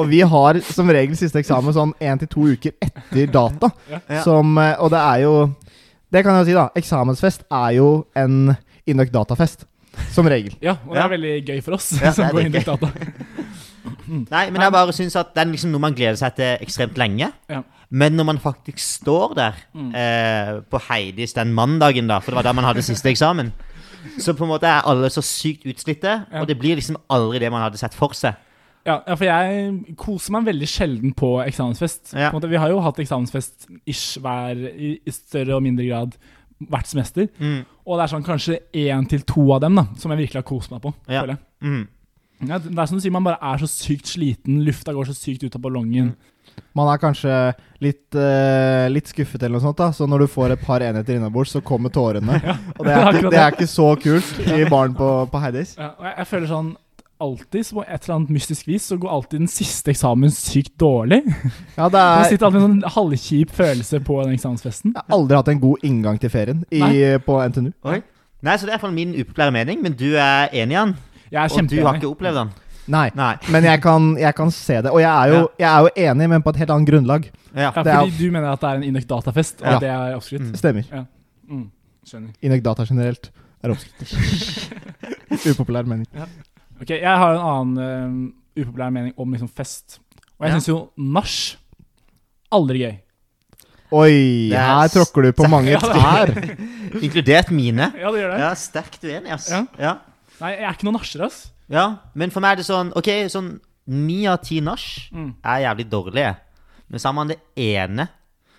[0.00, 3.68] og vi har som regel siste eksamen sånn én til to uker etter data.
[3.92, 4.22] Ja.
[4.24, 5.34] Som, eh, og det er jo
[6.08, 6.64] Det kan jeg jo si, da.
[6.80, 8.54] Eksamensfest er jo en
[8.88, 9.66] Induc datafest.
[10.14, 10.54] Som regel.
[10.62, 11.04] ja, og det Ja.
[11.04, 12.88] er veldig gøy for oss Ja, som går det Induc Data.
[14.08, 16.96] Nei, men jeg bare syns at det er liksom noe man gleder seg til ekstremt
[17.00, 17.30] lenge.
[17.50, 17.62] Ja.
[17.90, 19.94] Men når man faktisk står der Mm.
[19.94, 23.52] eh, på Heidis den mandagen, da, for det var da man hadde siste eksamen,
[24.18, 26.40] så på en måte er alle så sykt utslitte, Ja.
[26.40, 28.34] og det blir liksom aldri det man hadde sett for seg.
[28.86, 32.14] Ja, for jeg koser meg veldig sjelden på eksamensfest.
[32.14, 32.30] Ja.
[32.30, 36.14] På måte, vi har jo hatt eksamensfest ish hver, i, større og mindre grad
[36.70, 37.28] hvert semester.
[37.38, 37.66] Mm.
[37.86, 40.48] Og det er sånn kanskje én til to av dem da, som jeg virkelig har
[40.48, 40.94] kost meg på.
[41.08, 41.24] Ja.
[41.60, 41.86] Mm.
[42.46, 45.16] Ja, det er som du sier, man bare er så sykt sliten, lufta går så
[45.16, 46.12] sykt ut av ballongen.
[46.76, 47.34] Man er kanskje
[47.82, 49.90] litt, uh, litt skuffet eller noe sånt, da.
[49.94, 52.38] Så når du får et par enheter innabords, så kommer tårene.
[52.78, 55.74] Og det er, ikke, det er ikke så kult i baren på, på Heidis.
[55.78, 56.76] Ja, jeg, jeg føler sånn
[57.18, 60.76] Alltid så på et eller annet mystisk vis så går alltid den siste eksamen sykt
[60.78, 61.24] dårlig.
[61.74, 62.20] Ja, det er...
[62.20, 64.92] er sitter alltid en sånn halvkjip følelse på den eksamensfesten.
[64.94, 66.92] Jeg har aldri hatt en god inngang til ferien i, Nei.
[67.26, 67.72] på NTNU.
[67.90, 67.98] Oi.
[68.46, 70.78] Nei, så det er i hvert fall min upopulære mening, men du er enig i
[70.78, 70.94] den?
[71.30, 72.50] Jeg er Og du har ikke opplevd den?
[72.88, 73.10] Nei.
[73.14, 73.34] Nei.
[73.52, 74.90] Men jeg kan, jeg kan se det.
[74.90, 77.26] Og jeg er, jo, jeg er jo enig, men på et helt annet grunnlag.
[77.54, 77.72] Ja.
[77.76, 79.78] Ja, det er- fordi du mener at det er en Induc datafest, og Ja.
[79.78, 80.40] det er oppskrytt.
[80.46, 80.54] Mm.
[80.56, 81.06] Stemmer.
[81.50, 81.70] Mm,
[82.06, 82.30] skjønner.
[82.42, 83.30] Inøk data generelt
[83.62, 84.72] er oppskrytt.
[85.52, 86.06] Upopulær mening.
[86.80, 89.98] Ok, Jeg har en annen uh, upopulær mening om liksom fest.
[90.38, 90.58] Og jeg Ja.
[90.58, 91.56] syns jo nach
[92.52, 92.96] aldri gøy.
[93.90, 96.32] Oi, Det er her tråkker du på mange Ja, tær.
[97.04, 97.92] Inkludert mine?
[97.98, 98.40] Ja, det gjør det.
[98.40, 99.50] Ja, sterkt uenig, ass.
[99.78, 99.94] Ja.
[100.40, 101.50] Nei, jeg er ikke noen nasjer, ass.
[101.68, 101.86] ja.
[102.14, 105.34] Men for meg er det sånn Ok, sånn ni av ti nach Mm.
[105.44, 106.36] er jævlig dårlige.
[106.90, 108.08] Men så har man det ene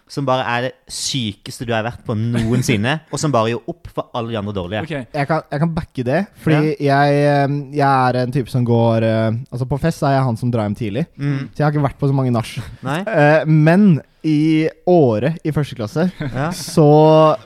[0.10, 3.88] som bare er det sykeste du har vært på noensinne, og som bare gjør opp
[3.94, 4.82] for alle de andre dårlige.
[4.88, 8.66] Ok, Jeg kan, jeg kan backe det, fordi jeg, eh, jeg er en type som
[8.66, 11.50] går eh, Altså På fest er jeg han som drar hjem tidlig, Mm.
[11.54, 12.58] så jeg har ikke vært på så mange nach.
[12.84, 13.04] Nei?
[13.06, 16.50] Eh, men i Åre i første klasse Ja.
[16.56, 16.86] så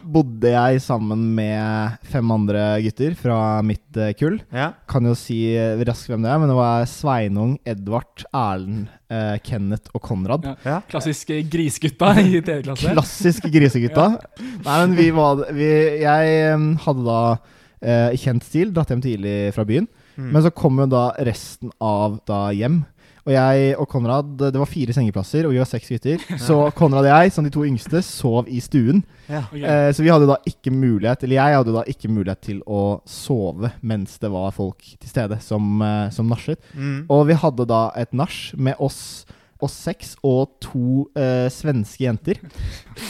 [0.01, 4.39] bodde jeg sammen med fem andre gutter fra mitt eh, kull.
[4.53, 4.71] ja.
[4.89, 5.37] Kan jo si
[5.85, 10.45] raskt hvem det er, men det var Sveinung, Edvard, Erlend, eh, Kenneth og Konrad.
[10.49, 10.55] Ja.
[10.65, 10.77] Ja.
[10.89, 12.93] Klassisk grisegutta i tredje klasse.
[12.95, 14.07] Klassisk grisegutta.
[14.39, 15.69] Nei, men vi var vi,
[16.01, 16.57] Jeg
[16.87, 17.19] hadde da
[17.83, 19.85] eh, kjent stil dratt hjem tidlig fra byen.
[20.13, 20.27] Mm.
[20.29, 22.83] Men så kom jo da resten av da hjem.
[23.23, 26.23] Og jeg og Konrad Det var fire sengeplasser, og vi var seks gutter.
[26.41, 29.03] Så Konrad og jeg, som de to yngste, sov i stuen.
[29.29, 29.45] Ja.
[29.53, 32.99] Eh, så vi hadde da ikke mulighet Eller jeg hadde da ikke mulighet til å
[33.07, 36.59] sove mens det var folk til stede som, eh, som nachet.
[36.75, 37.05] Mm.
[37.11, 39.23] Og vi hadde da et nach med oss,
[39.63, 42.43] oss seks og to eh, svenske jenter.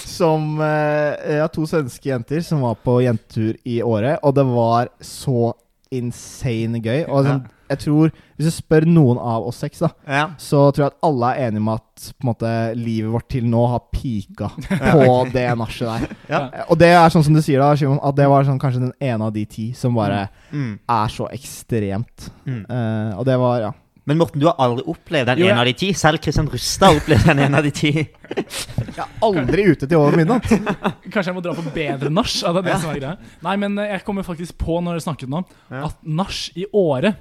[0.05, 4.93] Som eh, Ja, to svenske jenter som var på jentetur i året, og det var
[5.01, 5.53] så
[5.97, 7.03] insane gøy.
[7.07, 10.25] Og sånn, jeg tror, hvis du spør noen av oss seks, da, Ja.
[10.37, 13.45] så tror jeg at alle er enige om at på en måte, livet vårt til
[13.49, 14.49] nå har pika
[14.93, 16.15] på det nachet der.
[16.29, 16.41] Ja.
[16.53, 18.83] Eh, Og det er sånn som du sier, da, Simon, at det var sånn, kanskje
[18.87, 20.79] den ene av de ti som bare Mm.
[20.89, 22.29] er så ekstremt.
[22.45, 22.65] Mm.
[22.69, 23.71] Uh, og det var, ja.
[24.05, 25.89] Men Morten, du har aldri opplevd den Jo, ene av de ti.
[25.95, 27.91] Selv Kristian Rustad har opplevd den ene av de ti.
[27.95, 30.49] Jeg er aldri ute til over midnatt.
[31.13, 32.33] Kanskje jeg må dra på bedre nach?
[32.43, 33.13] Ja, det er det som er greia.
[33.47, 35.43] Nei, men eh, jeg kommer faktisk på når dere snakket nå,
[35.79, 37.13] at nach i Åre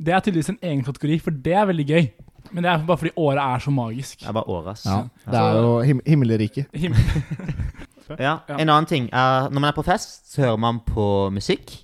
[0.00, 2.10] Det er tydeligvis en egen kategori, for det er veldig gøy.
[2.50, 4.20] Men det er bare fordi året er så magisk.
[4.20, 4.84] Det er bare året, ass.
[4.88, 6.68] Ja, det er jo him himmelriket.
[6.74, 8.40] Him Ja.
[8.50, 8.56] Ja.
[8.58, 11.76] En annen ting er når man er på fest, så hører man på musikk.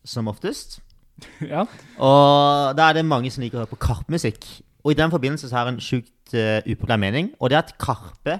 [0.00, 0.78] Som oftest.
[1.52, 1.64] ja.
[1.98, 4.46] Og da er det mange som liker å høre på Karpe-musikk.
[4.84, 7.64] Og i den forbindelse så har jeg en sjukt uh, upopulær mening, og det er
[7.66, 8.38] at Karpe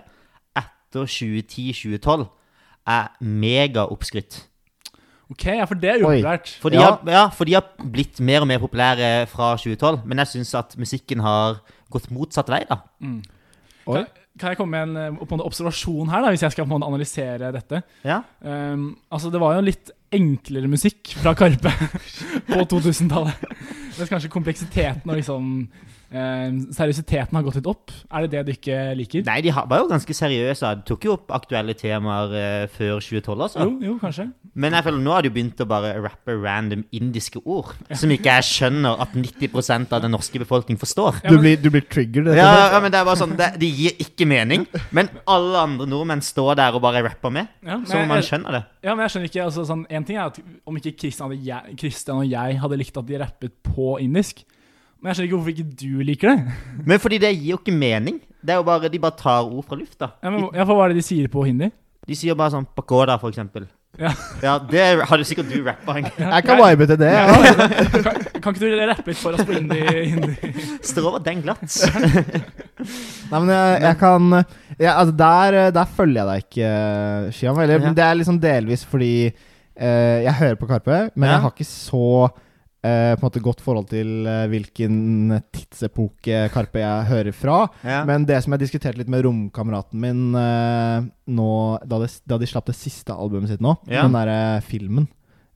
[0.57, 2.29] etter 2010-2012
[2.89, 4.39] er megaoppskrytt.
[5.29, 6.49] Ok, ja, for det er upopulært.
[6.63, 6.87] For de, Ja.
[6.87, 10.55] har, ja, for de har blitt mer og mer populære fra 2012, men jeg syns
[10.57, 11.59] at musikken har
[11.93, 12.79] gått motsatt vei, da.
[13.05, 13.21] Mm.
[13.93, 14.05] Oi.
[14.39, 16.79] Kan, jeg komme med en, eh, på en observasjon her, da, hvis jeg skal på
[16.79, 17.83] en analysere dette?
[18.07, 18.23] Ja.
[18.41, 21.73] Um, altså, det var jo litt enklere musikk fra Karpe
[22.53, 23.45] på 2000-tallet.
[23.99, 25.53] Mens kanskje kompleksiteten og liksom
[26.11, 27.93] seriøsiteten har gått litt opp.
[28.11, 29.25] Er det det du ikke liker?
[29.27, 30.71] Nei, de var jo ganske seriøse.
[30.81, 33.67] De tok jo opp aktuelle temaer eh, før 2012, altså.
[33.67, 34.29] Jo, jo, kanskje.
[34.59, 37.75] Men jeg føler nå har de begynt å bare rappe random indiske ord.
[37.95, 41.21] Som ikke jeg skjønner at 90% av den norske befolkning forstår.
[41.25, 42.33] Ja, Du blir, du blir triggered.
[42.39, 44.67] Ja, ja, men det er bare sånn det, De gir ikke mening.
[44.97, 47.53] Men alle andre nordmenn står der og bare rapper med.
[47.63, 48.65] Ja, Så man jeg- skjønner det.
[48.83, 51.33] Ja, men jeg skjønner ikke, altså sånn, En ting er at om ikke Kristian
[51.79, 54.43] Christian og jeg hadde likt at de rappet på indisk
[54.99, 56.85] Men jeg skjønner ikke hvorfor ikke du liker det.
[56.91, 58.21] Men fordi det gir jo ikke mening.
[58.43, 60.13] Det er jo bare, De bare tar ord fra lufta.
[60.23, 61.71] Ja, men ja, for Hva er det de sier på hindi?
[62.09, 63.67] De sier bare sånn pakoda, for eksempel.
[63.99, 64.13] Ja.
[64.45, 65.97] Ja, det hadde sikkert du rappa.
[65.99, 67.09] Jeg kan vibe til det.
[67.11, 67.25] Ja.
[68.05, 69.81] kan, kan ikke du rappe litt for oss på hindi?
[70.13, 70.53] hindi?
[70.87, 71.67] Står over den glatt.
[73.29, 74.29] Nei, men jeg, jeg kan
[74.79, 76.73] ja, altså der, der følger jeg deg ikke,
[77.39, 77.59] Shiam.
[77.65, 77.93] Eller Ja.
[77.99, 81.35] det er liksom delvis fordi uh, jeg hører på Karpe, men Ja.
[81.37, 82.29] jeg har ikke så
[82.85, 84.97] eh, på en måte godt forhold til eh, hvilken
[85.55, 87.59] tidsepoke Karpe jeg hører fra.
[87.85, 88.01] Ja.
[88.09, 91.51] Men det som jeg diskuterte litt med romkameraten min eh, nå,
[91.85, 94.05] da, de, da de slapp det siste albumet sitt nå, Ja.
[94.07, 95.07] den derre filmen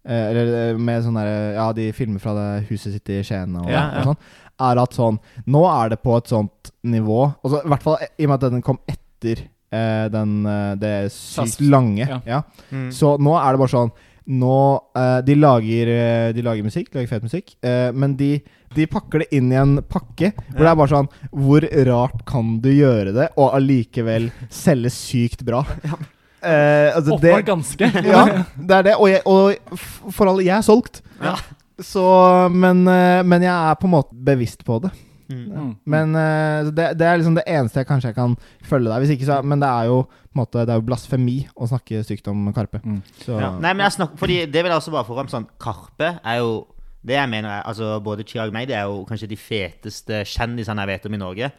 [0.04, 3.68] eh, Eller med sånn derre Ja, de filmer fra det huset sitt i Skien og,
[3.70, 4.02] Ja, ja.
[4.02, 4.22] og sånn.
[4.62, 5.18] Er at sånn
[5.50, 8.52] Nå er det på et sånt nivå også, I hvert fall i og med at
[8.52, 10.42] den kom etter eh, den,
[10.82, 12.04] det sykt lange.
[12.04, 12.18] Ja.
[12.28, 12.40] Ja.
[12.70, 12.90] Mm.
[12.94, 13.92] Så nå er det bare sånn
[14.30, 14.58] Nå
[14.96, 18.36] uh, De lager eh, De lager musikk, lager fet musikk, uh, men de,
[18.76, 22.56] de pakker det inn i en pakke hvor det er bare sånn Hvor rart kan
[22.62, 25.64] du gjøre det, og allikevel selge sykt bra?
[26.42, 27.86] Eh, altså det, ganske.
[28.02, 28.22] ja,
[28.58, 28.94] det er det.
[28.98, 29.76] Og, jeg, og
[30.10, 30.98] for alle Jeg er solgt.
[31.22, 31.36] Ja.
[31.78, 32.02] Så
[32.50, 34.90] Men, men jeg er på en måte bevisst på det.
[35.32, 35.52] Mm.
[35.52, 35.70] Mm.
[35.94, 38.36] Men uh, det, det er liksom det eneste jeg kanskje jeg kan
[38.68, 39.02] følge deg.
[39.02, 40.02] Hvis ikke så Men det er jo
[40.36, 42.82] måte Det er jo blasfemi å snakke stygt om Karpe.
[42.84, 43.00] Mm.
[43.24, 43.50] Så Ja.
[43.58, 45.32] Nei, men jeg snakker, fordi det vil jeg også bare få fram.
[45.32, 46.66] sånn Karpe er jo
[47.02, 50.92] Det jeg mener er Altså både Chirag Det er jo kanskje de feteste kjendisene jeg
[50.94, 51.52] vet om i Norge.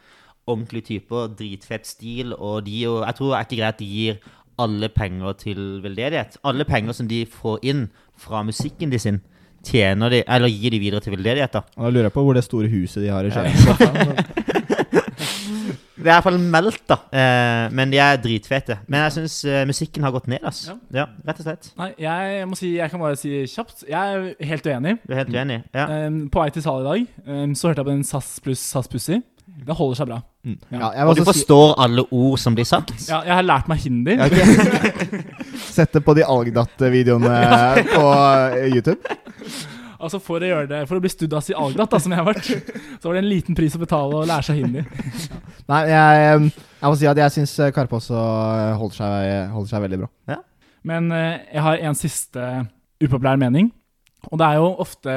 [0.48, 3.86] Ordentlige typer, dritfett stil, og de jo Jeg tror det er ikke greit at de
[3.86, 4.18] gir
[4.60, 6.38] alle penger til veldedighet.
[6.44, 7.88] Alle penger som de får inn
[8.20, 9.22] fra musikken de sin,
[9.64, 11.64] tjener de Eller gir de videre til veldedighet, da.
[11.76, 13.54] Da lurer jeg på hvor det store huset de har i Skien
[16.04, 16.98] Det er i hvert fall meldt, da.
[17.16, 18.76] Eh, men de er dritfete.
[18.92, 20.66] Men jeg syns eh, musikken har gått ned, ass.
[20.68, 20.76] Ja.
[20.98, 21.70] Ja, rett og slett.
[21.80, 23.86] Nei, jeg må si Jeg kan bare si kjapt.
[23.88, 24.98] Jeg er helt uenig.
[25.06, 25.62] Du er helt uenig?
[25.72, 25.86] Ja.
[26.10, 28.66] Um, på vei til sal i dag um, så hørte jeg på den SAS pluss
[28.74, 29.22] SAS Pussy.
[29.64, 30.20] Det holder seg bra.
[30.44, 30.58] Mm.
[30.74, 30.90] Ja.
[30.98, 32.92] Ja, Og du forstår alle ord som blir sagt?
[33.08, 34.16] Ja, jeg har lært meg hindi.
[34.20, 34.44] Okay.
[34.44, 35.14] ok.
[35.78, 37.38] Sett det på de Algdat-videoene
[37.96, 38.08] på
[38.58, 39.16] eh, YouTube.
[40.04, 42.28] Altså For å gjøre det For å bli studas i Algdat, da, som jeg har
[42.28, 42.50] vært,
[43.00, 44.84] så var det en liten pris å betale å lære seg hindi.
[45.72, 49.72] Nei, jeg, eh, jeg må si at jeg syns Karpe også eh, holder seg, holder
[49.72, 50.40] seg veldig bra.
[50.84, 52.50] Men eh, jeg har en siste
[53.04, 53.72] upopulær mening.
[54.32, 55.14] Og det er jo ofte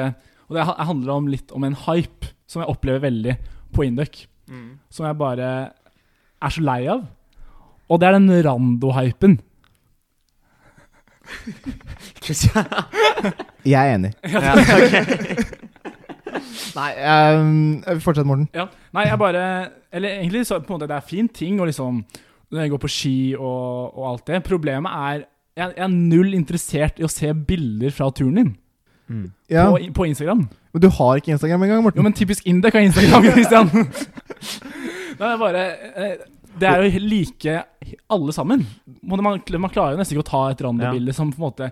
[0.49, 3.35] Og det handler om litt om en hype som jeg opplever veldig
[3.75, 4.23] på Induc.
[4.93, 5.51] Som jeg bare
[6.37, 7.03] er så lei av.
[7.91, 9.37] Og det er den Rando-hypen.
[12.23, 12.65] Christian.
[13.73, 14.13] Jeg er enig.
[14.33, 15.43] Ja, okay.
[16.77, 16.91] Nei,
[17.39, 18.49] um, fortsett, Morten.
[18.53, 18.67] Ja.
[18.93, 19.43] Nei, jeg bare
[19.95, 22.03] Eller egentlig så på en måte det er fin ting å liksom
[22.51, 24.43] gå på ski og, og alt det.
[24.45, 25.23] Problemet er
[25.57, 28.55] jeg, jeg er null interessert i å se bilder fra turen din
[29.07, 29.31] Mm.
[29.49, 30.49] Ja, på, på Instagram.
[30.73, 31.97] Men du har ikke Instagram engang, Morten.
[31.97, 33.69] Jo, men typisk Indek har Instagram, Christian.
[33.71, 35.61] Nei, det er bare
[35.95, 36.17] eh,
[36.59, 37.57] Det er jo like
[38.09, 38.65] alle sammen.
[39.03, 39.39] Man, man
[39.71, 41.71] klarer jo nesten ikke å ta et randobilde som på en måte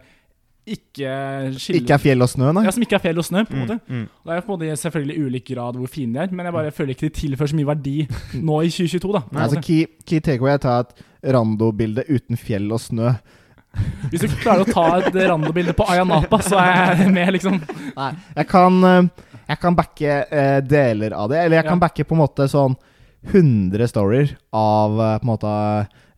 [0.66, 1.10] ikke
[1.62, 2.64] skiller Ikke er fjell og snø, nei?
[2.66, 3.76] Ja, som ikke er fjell og snø, på en Mm, måte.
[3.86, 4.06] mm.
[4.26, 6.54] Det er jo på en måte selvfølgelig ulik grad hvor fine de er, men jeg
[6.56, 7.96] bare føler ikke de tilfører så mye verdi
[8.42, 9.22] nå i 2022, da.
[9.32, 10.96] Nei, altså, key, key takeaway er å ta et
[11.36, 13.14] Rando-bilde uten fjell og snø.
[14.10, 17.62] Hvis du klarer å ta et randobilde på Ayanapa, så er jeg med, liksom.
[17.98, 19.08] Nei, jeg kan, eh,
[19.50, 21.44] jeg kan backe eh, deler av det.
[21.46, 21.84] Eller jeg kan Ja.
[21.88, 22.76] backe på en måte sånn
[23.32, 25.54] 100 storyer av eh, på en måte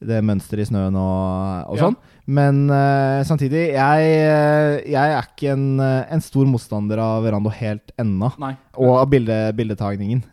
[0.07, 1.87] det mønsteret i snøen og, og Ja.
[1.87, 1.97] sånn.
[2.27, 7.93] Men uh, samtidig, jeg, eh, jeg er ikke en, en stor motstander av Rando helt
[7.97, 8.33] ennå.
[8.43, 8.51] Nei.
[8.75, 10.25] Og av bilde, bildetagningen.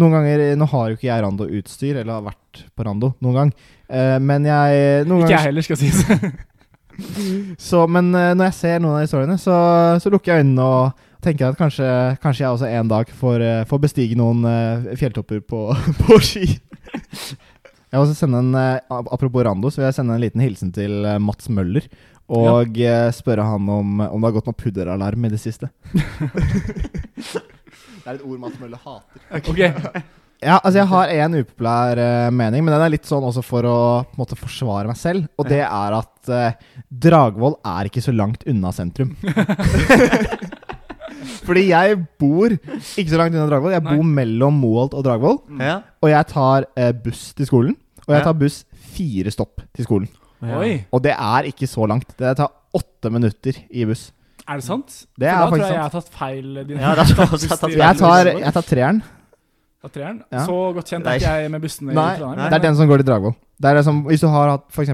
[0.00, 3.52] Noen ganger, Nå har jo ikke jeg Rando-utstyr, eller har vært på Rando noen gang.
[3.92, 6.00] Uh, men jeg Ikke jeg heller, skal sies.
[7.68, 9.56] så, Men uh, når jeg ser noen av historiene, så,
[10.00, 11.88] så lukker jeg øynene og tenker jeg at kanskje,
[12.22, 15.64] kanskje jeg også en dag får, eh, får bestige noen eh, fjelltopper på,
[16.02, 16.46] på ski.
[16.46, 20.72] Jeg vil også sende en, eh, Apropos Rando, så vil jeg sende en liten hilsen
[20.74, 21.86] til Mats Møller.
[22.32, 23.10] Og ja.
[23.12, 25.68] spørre han om, om det har gått noe pudderalarm i det siste.
[25.92, 26.00] det
[28.06, 29.42] er et ord Mats Møller hater.
[29.42, 29.58] Ok,
[30.42, 33.66] Ja, altså Jeg har en upopulær uh, mening, men den er litt sånn også for
[33.68, 35.28] å på en måte forsvare meg selv.
[35.38, 39.14] Og det er at uh, Dragvoll er ikke så langt unna sentrum.
[41.46, 43.72] Fordi jeg bor ikke så langt unna Dragvoll.
[43.74, 43.96] Jeg Nei.
[43.96, 45.38] bor mellom Moholt og Dragvoll.
[45.60, 45.78] Ja.
[46.02, 47.76] Og jeg tar eh, buss til skolen.
[48.08, 50.08] Og jeg tar buss fire stopp til skolen.
[50.42, 52.08] Oi, Og det er ikke så langt.
[52.18, 54.08] Det tar åtte minutter i buss.
[54.48, 55.06] er det sant?
[55.16, 55.92] Det For er da tror faktisk jeg jeg sant.
[55.92, 56.64] har tatt feil.
[56.66, 57.78] Din Ja, da tror jeg også jeg har tatt feil.
[57.78, 59.02] Jeg tar, jeg tar treeren.
[59.84, 60.20] Av treeren.
[60.30, 60.44] Ja.
[60.46, 62.38] Så godt kjent er ikke jeg med bussene i Nei, Trondheim.
[62.38, 62.48] nei.
[62.50, 63.32] det er den som går til Dragvoll.
[63.62, 64.90] Det er det som, hvis du har hatt f.eks.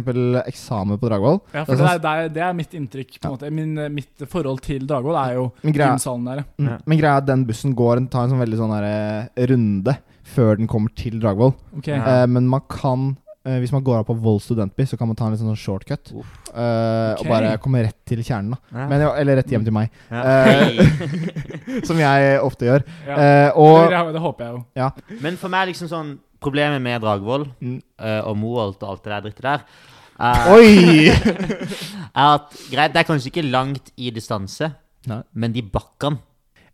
[0.48, 2.72] eksamen på Dragvoll Ja, Det for er det sånn- er, det er, det er mitt
[2.72, 3.20] inntrykk.
[3.20, 6.44] på en måte Min, eh, Mitt forhold til Dragvoll er jo gymsalen der.
[6.58, 6.78] mm, Ja.
[6.86, 9.46] men greia er at den bussen går en, tar en sånn veldig sånn der, eh,
[9.46, 11.54] runde før den kommer til Dragvoll.
[11.78, 11.94] Okay.
[11.96, 12.22] Ja.
[12.22, 15.16] Eh, men man kan eh, Hvis man går av på Vold studentby, så kan man
[15.16, 16.12] ta en litt sånn shortcut.
[16.12, 17.20] Eh, Ok.
[17.20, 18.50] Og bare komme rett til kjernen.
[18.72, 18.86] da Ja.
[18.88, 20.22] men, Eller rett hjem til meg, Ja.
[20.22, 22.84] eh, som jeg ofte gjør.
[23.06, 23.16] ja.
[23.16, 24.90] Eh, og det, det håper jeg jo.
[25.20, 27.80] Men for meg liksom sånn Problemet med Dragvoll Mm.
[27.98, 29.60] eh, og Moholt og alt det der drittet der
[30.20, 31.08] eh, Oi!
[32.14, 34.72] er at greit, det er kanskje ikke langt i distanse,
[35.06, 35.22] Nei.
[35.34, 36.18] men de bakkene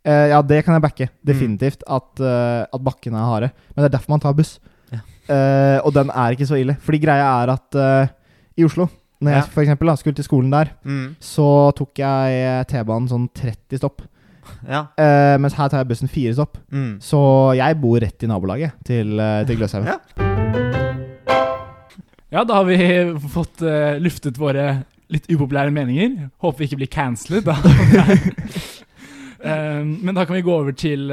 [0.05, 1.05] Eh, ja, det kan jeg backe.
[1.09, 1.25] Mm.
[1.25, 1.81] Definitivt.
[1.89, 3.47] At, eh, at bakkene er harde.
[3.73, 4.59] Men det er derfor man tar buss.
[5.25, 6.75] Eh, og den er ikke så ille.
[6.85, 8.11] Fordi greia er at uh,
[8.57, 8.87] i Oslo,
[9.21, 9.37] når Ja.
[9.39, 11.15] jeg for eksempel da, skulle til skolen der, mm.
[11.23, 11.47] så
[11.77, 14.03] tok jeg T-banen sånn 30 stopp.
[14.67, 14.85] Ja.
[14.99, 16.59] Uh, mens her tar jeg bussen fire stopp.
[16.69, 16.97] Mm.
[17.01, 17.19] Så
[17.57, 19.89] jeg bor rett i nabolaget til, uh, til Gløshaugen.
[19.89, 19.99] Ja.
[22.35, 22.77] Ja, da har vi
[23.37, 23.63] fått
[24.03, 26.29] luftet våre litt upopulære meninger.
[26.43, 27.45] Håper vi ikke blir cancelled.
[27.45, 27.55] Da.
[29.45, 31.11] Men da kan vi gå over til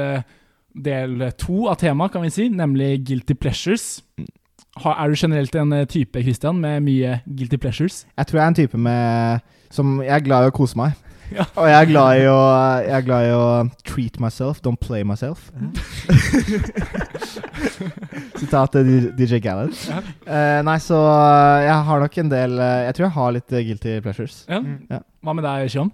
[0.73, 4.01] del to av temaet, kan vi si, nemlig guilty pleasures.
[4.81, 8.05] Er du generelt en eh, type Christian, med mye guilty pleasures?
[8.17, 9.39] Jeg tror jeg er en type med
[9.73, 10.93] som Jeg er glad i å kose meg.
[11.33, 11.47] Ja.
[11.57, 12.39] Og jeg er glad i å
[12.83, 13.45] Jeg er glad i å
[13.87, 15.47] treat myself, don't play myself.
[18.41, 19.73] Sitat til DJ Khaled.
[19.87, 20.03] Ja.
[20.27, 20.99] Uh, nei, så
[21.63, 24.43] jeg har nok en del Jeg tror jeg har litt guilty pleasures.
[24.51, 24.61] Ja.
[24.61, 25.01] Mm.
[25.23, 25.89] Hva med deg, Sean?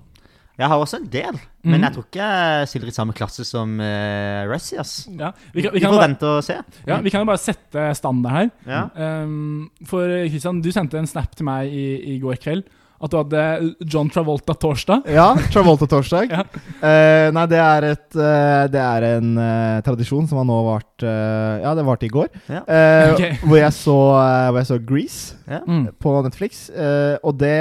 [0.60, 1.84] Jeg har også en del, men Mhm.
[1.86, 5.08] jeg tror ikke jeg stiller i samme klasse som uh, ass.
[5.08, 6.58] Ja, vi, Vi, kan, vi, får bare, vente og se.
[6.88, 8.50] ja, vi kan jo bare sette standard her.
[8.68, 8.84] Ja.
[9.24, 12.64] Um, for Christian, du sendte en snap til meg i, i går kveld
[13.00, 13.44] at du hadde
[13.88, 15.06] John Travolta torsdag.
[15.08, 16.28] Ja, Travolta torsdag.
[16.36, 16.44] Ja.
[16.84, 21.06] Uh, nei, det er et uh, Det er en uh, tradisjon som har nå vart
[21.08, 22.28] eh, Ja, det varte i går.
[22.52, 22.60] Ja.
[22.68, 23.24] Eh, Ok.
[23.48, 25.62] hvor, jeg så, eh, hvor jeg så Grease Ja.
[25.64, 25.88] Mm.
[25.96, 26.68] på Netflix.
[26.76, 27.56] eh, og det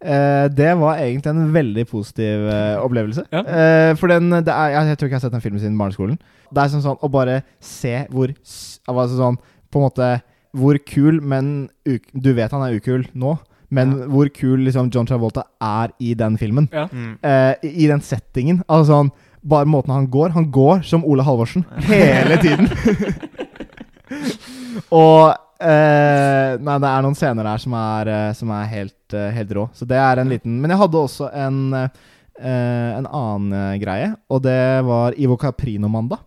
[0.00, 3.24] eh, det var egentlig en veldig positiv uh, opplevelse.
[3.32, 3.42] Ja.
[3.44, 5.78] Uh, for den det er, jeg, jeg tror ikke jeg har sett den filmen siden
[5.78, 6.18] barneskolen.
[6.54, 9.40] Det er sånn, sånn å bare se hvor altså sånn,
[9.72, 10.08] På en måte
[10.54, 11.68] Hvor kul, men
[12.12, 13.36] Du vet han er ukul nå,
[13.74, 14.06] men Ja.
[14.12, 16.68] hvor kul liksom John Travolta er i den filmen.
[16.70, 16.86] Ja.
[16.92, 17.16] Mm.
[17.22, 18.62] Eh, i, I den settingen.
[18.68, 19.10] Altså sånn
[19.44, 20.30] Bare måten han går.
[20.36, 22.70] Han går som Ole Halvorsen hele tiden.
[24.90, 25.34] Og
[25.64, 29.54] eh, Nei, det er noen scener der som er, eh, som er helt, eh, helt
[29.56, 29.68] rå.
[29.76, 31.88] Så det er en liten Men jeg hadde også en uh,
[32.34, 36.18] en annen greie, og det var Ivo Caprino-mandag.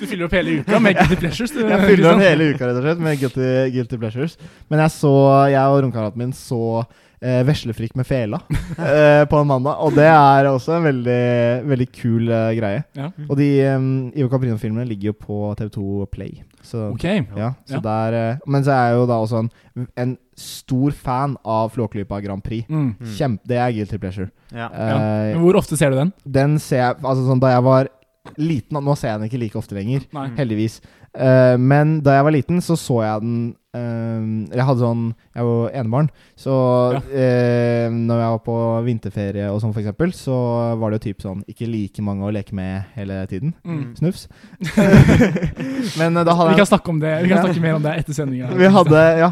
[0.00, 1.52] Du fyller opp hele uka med guilty pleasures.
[1.54, 4.34] Du, Jeg fyller opp hele uka rett og slett med guilty, guilty pleasures.
[4.72, 5.12] Men jeg så
[5.52, 6.82] Jeg og romkameraten min så
[7.22, 11.20] eh, Veslefrikk med fela eh, på en mandag, og det er også en veldig,
[11.68, 12.82] veldig kul eh, greie.
[12.96, 13.10] Ja.
[13.28, 16.42] Og de um, Ivo Caprino-filmene ligger jo på TV2 Play.
[16.62, 17.04] Så, Ok.
[17.36, 17.80] ja, så Ja.
[17.80, 19.50] der, eh, men så er jeg jo da også en,
[19.96, 22.68] en stor fan av Flåklypa Grand Prix.
[22.68, 22.94] Mm.
[23.00, 23.14] Mm.
[23.16, 24.30] Kjempe, det er guilty pleasure.
[24.52, 24.68] Ja.
[24.72, 24.96] Ja.
[24.96, 26.12] Eh, Men hvor ofte ser du den?
[26.26, 27.88] den ser jeg Altså sånn da jeg var
[28.36, 30.02] liten Nå ser jeg den ikke like ofte lenger.
[30.12, 30.26] Nei.
[30.36, 30.80] Heldigvis.
[31.10, 33.38] Eh, men da jeg var liten, så så jeg den
[33.74, 34.22] uh,
[34.54, 35.00] Jeg hadde sånn
[35.34, 36.08] Jeg var enebarn,
[36.38, 36.54] så
[36.94, 37.00] Ja.
[37.02, 38.56] uh, når jeg var på
[38.86, 40.36] vinterferie og sånn, eksempel, så
[40.78, 43.54] var det jo typ sånn ikke like mange å leke med hele tiden.
[43.66, 43.96] Mm.
[43.98, 44.28] Snufs.
[45.98, 47.44] men da hadde Vi kan snakke om det Vi kan Ja.
[47.44, 48.50] snakke mer om det etter sendinga.
[48.54, 49.30] vi hadde ja,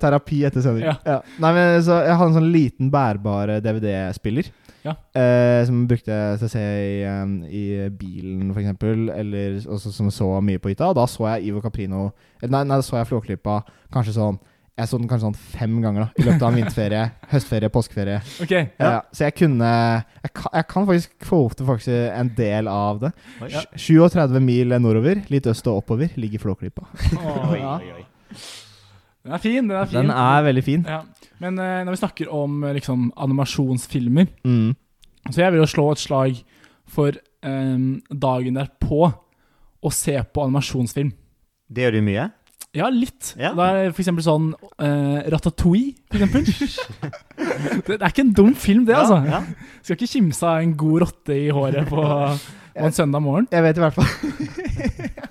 [0.00, 0.84] terapi etter sending.
[0.88, 0.96] Ja.
[1.04, 1.20] Ja.
[1.38, 4.50] Nei, men så Jeg hadde en sånn liten bærbar DVD-spiller.
[4.84, 4.94] Ja.
[5.14, 6.14] Eh, som brukte
[6.48, 9.10] se i, eh, i bilen, for eksempel.
[9.12, 10.88] Eller også, som så mye på hytta.
[10.88, 12.06] Og da så jeg Ivo Caprino
[12.42, 13.60] eh, Nei, nei da så jeg Flåklypa
[13.92, 14.38] kanskje sånn
[14.80, 17.02] Jeg så den kanskje sånn fem ganger da i løpet av en vinterferie,
[17.34, 18.20] høstferie, påskeferie.
[18.40, 19.02] Ok, Ja.
[19.12, 19.68] så jeg kunne
[20.22, 23.10] jeg kan, jeg kan faktisk quote faktisk en del av det.
[23.42, 23.50] Oi.
[23.52, 23.60] Ja.
[23.76, 26.86] 37 mil nordover, litt øst og oppover, ligger Flåklypa.
[27.52, 28.06] Oi, oi, oi.
[29.20, 29.68] Den er fin.
[29.68, 29.98] Den er fin.
[30.00, 30.86] Den er veldig fin.
[30.88, 31.02] ja.
[31.40, 34.76] Men eh, når vi snakker om eh, liksom, animasjonsfilmer Mm.
[35.30, 36.38] Så jeg vil jo slå et slag
[36.88, 39.00] for eh, dagen derpå
[39.80, 41.12] å se på animasjonsfilm.
[41.70, 42.30] Det gjør du mye?
[42.76, 43.32] Ja, litt.
[43.34, 43.50] Ja.
[43.56, 46.44] Det er for eksempel sånn uh, Ratatouille, for eksempel.
[47.86, 49.18] det, det er ikke en dum film, det, altså.
[49.26, 49.78] Ja, ja.
[49.82, 52.04] Skal ikke kimse av en god rotte i håret på
[52.76, 53.48] og en søndag morgen.
[53.52, 54.10] Jeg vet i hvert fall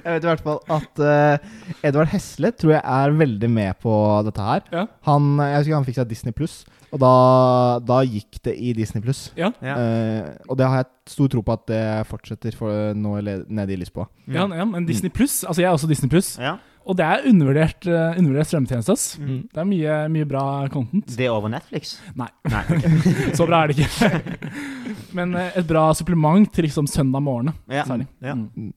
[0.00, 3.94] Jeg vet i hvert fall at uh, Edvard Hesle tror jeg er veldig med på
[4.26, 4.62] dette her.
[4.72, 4.84] Ja.
[5.08, 6.60] Han, jeg husker han fikk seg Disney Pluss,
[6.90, 7.10] og da,
[7.86, 9.28] da gikk det i Disney Pluss.
[9.38, 9.50] Ja.
[9.62, 13.78] Eh, og det har jeg stor tro på at det fortsetter for nå nede i
[13.78, 14.08] Lisboa.
[14.30, 16.56] Ja, ja, men Disney Pluss Altså, jeg er også Disney Pluss, Ja.
[16.90, 18.94] Og det er undervurdert, uh, undervurdert strømmetjeneste.
[18.96, 19.04] ass.
[19.20, 19.38] Mm.
[19.46, 21.14] Det er mye, mye bra content.
[21.14, 21.94] Det er over Netflix?
[22.18, 22.26] Nei.
[22.50, 22.64] Nei.
[23.38, 24.10] Så bra er det ikke.
[25.16, 27.54] Men uh, et bra supplement til liksom søndag morgen.
[27.70, 27.86] Ja.
[27.86, 28.08] Særlig.
[28.24, 28.34] Ja.
[28.34, 28.72] Mm.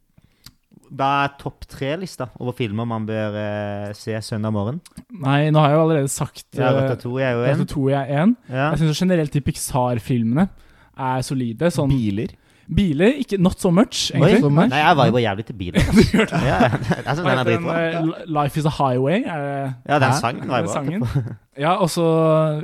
[0.93, 4.78] Hva er topp tre-lista over filmer man bør uh, se søndag morgen?
[5.09, 8.36] Nei, nå har jeg jo allerede sagt Ja, uh, Ratatouille er jo er én.
[8.45, 8.70] Ja.
[8.76, 10.45] Jeg syns generelt de Pixar-filmene
[10.93, 11.74] er solide.
[11.74, 12.38] Sånn Biler.
[12.76, 14.39] Biler, ikke not so much, Oi.
[14.39, 14.70] So much.
[14.72, 15.80] Nei, jeg var jo jævlig til biler.
[15.97, 16.41] Du gjør det.
[16.47, 17.64] Ja, jeg synes den er den?
[17.64, 17.80] dritbra.
[17.80, 19.24] eh, Life is a highway?
[19.26, 20.74] Er det Ja, den sangen var jo bra.
[20.74, 21.03] sangen?
[21.66, 22.05] Ja, og så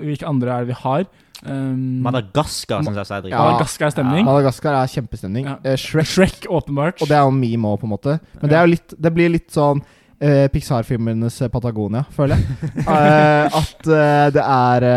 [0.02, 1.04] hvilke andre er det vi har?
[1.45, 3.38] Um, Madagaskar syns jeg også er dritbra.
[3.38, 3.52] Ja.
[3.52, 4.26] Madagaskar er stemning.
[4.26, 5.45] Madagaskar er kjempestemning.
[5.47, 5.54] Ja.
[5.64, 6.97] Eh, Shrek, Shrek, åpenbart.
[7.02, 8.16] og det er jo meme òg, på en måte.
[8.41, 12.74] Men det, er jo litt, det blir litt sånn uh, Pixar-filmenes eh, Patagonia, føler jeg.
[12.88, 14.89] uh, at uh, det er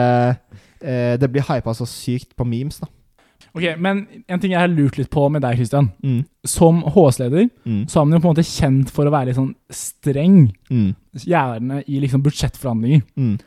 [1.23, 2.89] Det blir hypa så sykt på memes, da.
[3.55, 5.91] Ok, Men en ting jeg har lurt litt på med deg, Christian.
[6.03, 6.23] Mm.
[6.49, 7.83] Som HS-leder Mm.
[7.87, 10.95] så er man jo på en måte kjent for å være litt sånn streng, Mm.
[11.15, 13.03] gjerne i liksom budsjettforhandlinger.
[13.19, 13.39] Mm.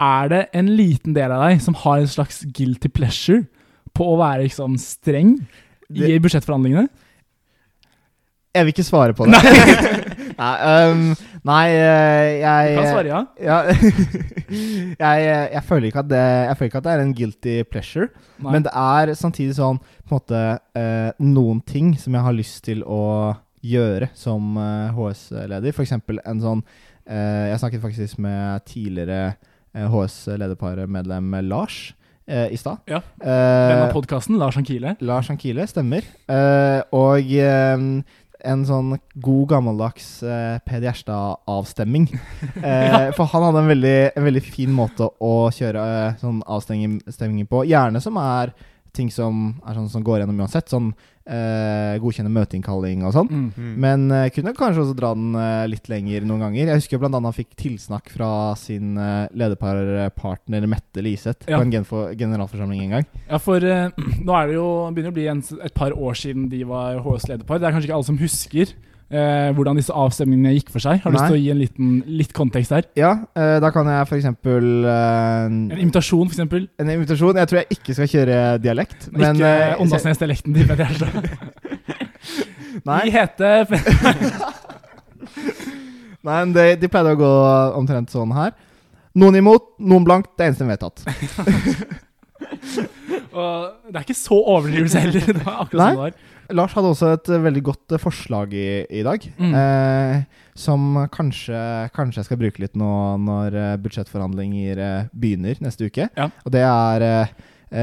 [0.00, 3.44] Er det en liten del av deg som har en slags guilty pleasure
[3.94, 5.34] på å være liksom streng
[5.90, 6.88] i budsjettforhandlingene?
[8.54, 9.32] Jeg vil ikke svare på det.
[10.38, 10.54] nei,
[10.92, 11.14] um,
[11.48, 13.20] nei eh, jeg Du kan svare ja.
[13.42, 13.56] ja,
[15.04, 18.10] jeg, jeg, føler ikke at det, jeg føler ikke at det er en guilty pleasure.
[18.38, 18.52] Nei.
[18.54, 20.42] Men det er samtidig sånn på en måte
[20.78, 23.02] eh, noen ting som jeg har lyst til å
[23.62, 25.72] gjøre som eh, HS-leder.
[25.72, 25.96] F.eks.
[25.96, 26.62] en sånn
[27.06, 29.34] eh, Jeg snakket faktisk med tidligere
[29.74, 31.92] eh, HS-lederparmedlem Lars
[32.26, 32.82] eh, i stad.
[32.90, 33.02] Ja.
[33.22, 34.96] Eh, Venn av podkasten, Lars Ankile.
[35.04, 36.06] Lars Ankile, stemmer.
[36.26, 37.86] Eh, og eh,
[38.48, 42.10] en sånn god, gammeldags eh, Per Gjerstad-avstemming.
[42.62, 47.48] Eh, for han hadde en veldig, en veldig fin måte å kjøre eh, sånn avstemninger
[47.50, 47.64] på.
[47.66, 48.52] Gjerne som er
[48.94, 50.70] ting som er sånn som går gjennom uansett.
[50.70, 50.92] Sånn
[51.26, 53.28] eh, godkjenne møteinnkalling og sånn.
[53.30, 53.46] Mm.
[53.56, 53.72] Mm.
[53.84, 56.70] Men eh, kunne kanskje også dra den eh, litt lenger noen ganger.
[56.72, 57.12] Jeg husker bl.a.
[57.14, 61.58] han fikk tilsnakk fra sin uh, lederpartner Mette Liseth Ja.
[61.58, 63.06] på en genfo- generalforsamling en gang.
[63.28, 63.90] Ja, for eh,
[64.26, 67.60] nå er det jo begynner å bli en, et par år siden de var HS-lederpar.
[67.62, 68.74] Det er kanskje ikke alle som husker
[69.12, 71.02] eh, hvordan disse avstemningene gikk for seg.
[71.02, 71.90] Har du lyst til å gi en liten
[72.20, 72.88] litt kontekst her?
[72.98, 74.28] Ja, eh, da kan jeg f.eks.
[74.32, 74.66] Eh,
[75.52, 76.66] En invitasjon, eksempel.
[76.80, 77.38] En invitasjon.
[77.42, 79.08] Jeg tror jeg ikke skal kjøre dialekt.
[79.12, 80.98] Men, ikke eh, Åndalsnes-dialekten din, Petter jeg.
[82.88, 83.68] Nei, Vi heter
[86.22, 87.30] nei men de, de pleide å gå
[87.78, 88.54] omtrent sånn her.
[89.18, 90.30] Noen imot, noen blankt.
[90.38, 91.02] Det eneste vedtatt.
[93.32, 95.26] Og det er ikke så overdrivelse heller.
[95.26, 95.88] Det var akkurat Nei.
[95.88, 96.12] sånn det var.
[96.56, 99.24] Lars hadde også et eh, veldig godt eh, forslag i, i dag.
[99.38, 99.54] Mm.
[99.58, 100.84] Eh, som
[101.14, 101.58] kanskje,
[101.96, 102.90] kanskje jeg skal bruke litt nå
[103.22, 104.82] når eh, budsjettforhandlinger
[105.12, 106.08] begynner neste uke.
[106.18, 106.28] Ja.
[106.44, 107.32] Og det er eh,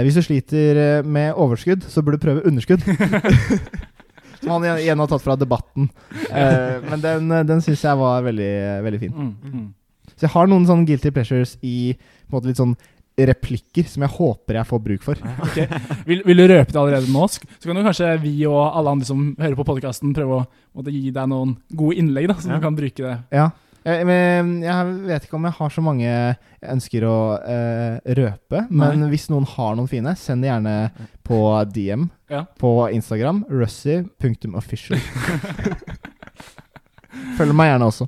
[0.05, 2.83] Hvis du sliter med overskudd, så burde du prøve underskudd.
[4.43, 5.89] som han igjen- har tatt fra debatten.
[6.29, 8.53] Eh, men den, den syns jeg var veldig,
[8.85, 9.11] veldig fin.
[9.17, 9.67] Mm, mm.
[10.15, 12.75] Så jeg har noen sånne guilty pleasures i på en måte litt sånn
[13.27, 15.15] replikker som jeg håper jeg får bruk for.
[15.49, 15.65] Okay.
[16.05, 17.25] Vil, vil du røpe det allerede nå?
[17.29, 20.45] Så kan jo kanskje vi og alle andre som hører på podkasten, prøve å
[20.77, 22.55] måtte gi deg noen gode innlegg, da, så Ja.
[22.59, 23.17] du kan bruke det.
[23.33, 23.49] Ja.
[23.85, 26.35] Jeg, Men jeg vet ikke om jeg har så mange jeg
[26.73, 27.15] ønsker å
[27.47, 28.65] eh, røpe.
[28.69, 30.91] Men hvis noen har noen fine, send det gjerne
[31.25, 31.39] på
[31.73, 32.43] DM Ja.
[32.59, 33.45] på Instagram.
[33.49, 34.99] Russy.official.
[37.39, 38.05] Følg meg gjerne også.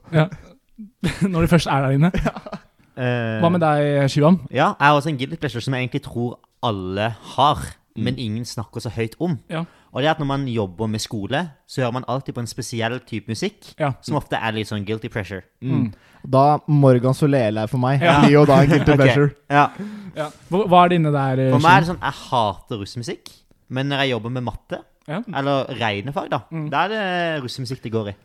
[1.31, 2.11] Når du først er der inne.
[2.13, 2.59] Eh,
[2.95, 4.39] Hva med deg, Shivan?
[4.51, 7.57] Ja, jeg har også en guilty pleasure som jeg egentlig tror alle har,
[7.95, 9.39] men ingen snakker så høyt om.
[9.49, 9.63] Ja.
[9.91, 12.47] Og det er at når man jobber med skole, så hører man alltid på en
[12.47, 13.93] spesiell type musikk, Ja.
[14.01, 15.41] som ofte er litt sånn guilty pressure.
[15.61, 15.93] Mm.
[16.29, 18.21] Da Morgan Solele for meg Ja.
[18.21, 19.31] blir jo da en guilty pleasure.
[19.49, 19.69] Ja.
[20.15, 20.29] Ja.
[20.49, 21.51] Hva, er det inne der?
[21.51, 23.31] For meg er det sånn, jeg hater russemusikk,
[23.69, 25.21] men når jeg jobber med matte, Ja.
[25.35, 26.69] eller regnefag da, Mm.
[26.69, 28.15] da er det russemusikk det går i.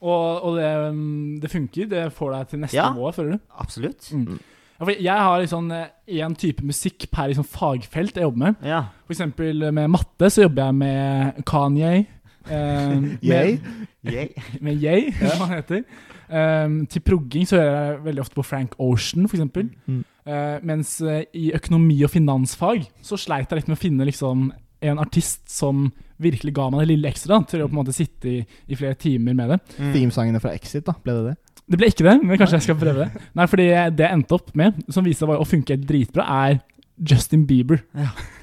[0.00, 1.88] Og, og det, um, det funker?
[1.90, 2.86] Det får deg til neste Ja.
[2.94, 3.38] nivå, føler du?
[3.60, 4.12] Absolutt.
[4.16, 4.38] Mm.
[4.80, 5.66] Ja, for jeg har liksom
[6.08, 8.54] én type musikk per liksom fagfelt jeg jobber med.
[8.64, 8.78] Ja.
[9.04, 12.06] For eksempel med matte så jobber jeg med Kanye.
[12.48, 13.60] Eh, med,
[14.64, 15.82] med Yay, som han heter.
[16.30, 19.68] Um, til progging så hører jeg veldig ofte på Frank Ocean, eksempel.
[19.86, 20.04] Mm.
[20.26, 24.52] Uh, mens eh, i økonomi- og finansfag så sleit jeg litt med å finne liksom
[24.80, 25.90] en artist som
[26.20, 28.94] virkelig ga meg det lille ekstra til å på en måte sitte i, i flere
[29.00, 29.60] timer med det.
[29.78, 29.92] Mm.
[29.94, 30.94] Themesangene fra Exit, da.
[31.04, 31.36] Ble det det?
[31.70, 33.24] Det ble ikke det, men kanskje jeg skal prøve det.
[33.38, 36.60] Nei, fordi det jeg endte opp med, som viste seg å funke dritbra, er
[36.98, 37.78] Justin Bieber.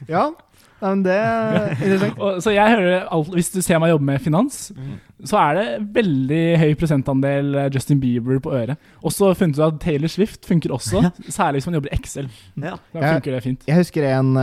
[0.08, 0.30] Ja.
[0.78, 2.20] Nei, men det er interessant.
[2.24, 4.96] Og, så jeg hører alt, Hvis du ser meg jobbe med finans, Mm.
[5.26, 5.66] så er det
[5.96, 8.78] veldig høy prosentandel eh, Justin Bieber på øret.
[9.02, 11.02] Og så funnet du at Taylor Swift funker også,
[11.34, 12.28] særlig hvis man jobber i Excel.
[12.56, 12.76] Ja.
[12.94, 13.14] Da Ja.
[13.16, 13.66] funker det fint.
[13.68, 14.36] Jeg husker en,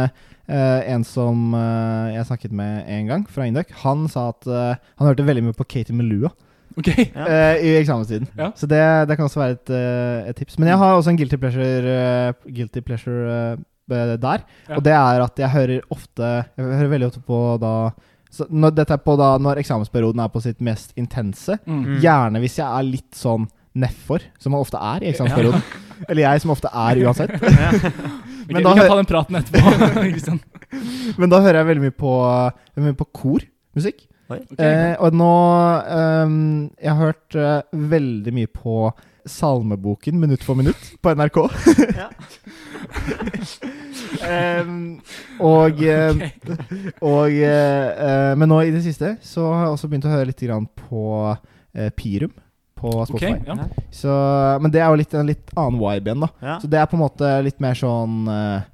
[0.48, 3.72] eh, en som uh, jeg snakket med en gang, fra Induc.
[3.84, 6.32] Han sa at uh, han hørte veldig mye på Katie Melua
[6.74, 7.04] Okay.
[7.14, 7.26] Ja.
[7.30, 8.26] eh, i eksamenstiden.
[8.34, 8.48] Ja.
[8.58, 9.70] Så det, det kan også være et,
[10.32, 10.56] et tips.
[10.58, 13.54] Men jeg har også en guilty pleasure, guilty pleasure
[13.86, 14.42] der.
[14.68, 14.74] Ja.
[14.74, 17.92] Og det er at jeg hører ofte Jeg hører veldig ofte på da
[18.34, 21.54] så når, Dette er på da når eksamensperioden er på sitt mest intense.
[21.66, 21.84] Mm.
[21.84, 21.98] Mm.
[22.02, 23.46] Gjerne hvis jeg er litt sånn
[23.78, 25.62] nedfor, som man ofte er i eksamensperioden.
[26.08, 27.36] Eller jeg som ofte er uansett.
[28.48, 29.74] Vi da kan ta den praten etterpå.
[30.14, 30.40] Kristian.
[31.20, 32.12] Men da hører jeg veldig mye på,
[32.74, 34.04] veldig mye på kormusikk.
[34.24, 34.44] Okay.
[34.56, 35.32] Eh, og nå
[36.24, 36.36] um,
[36.80, 38.88] Jeg har hørt uh, veldig mye på
[39.28, 41.38] Salmeboken minutt for minutt på NRK.
[44.64, 45.00] um,
[45.52, 46.24] og eh,
[47.00, 50.28] og eh, eh, Men nå i det siste så har jeg også begynt å høre
[50.28, 52.34] litt grann på uh, Pirum
[52.84, 53.32] på Spotify.
[53.40, 53.54] Okay, ja.
[53.96, 54.12] Så,
[54.60, 56.30] men det er jo litt, en litt annen vibe igjen, da.
[56.44, 56.58] Ja.
[56.60, 58.70] Så det er på en måte litt mer sånn eh,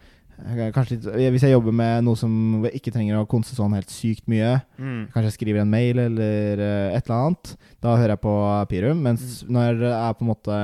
[0.72, 1.04] Kanskje litt,
[1.34, 5.02] Hvis jeg jobber med noe som ikke trenger å konse sånn helt sykt mye, Mm.
[5.12, 7.50] kanskje jeg skriver en mail eller eh, et eller annet,
[7.84, 8.32] da hører jeg på
[8.70, 9.02] Pirum.
[9.04, 10.56] Mens når det er på en måte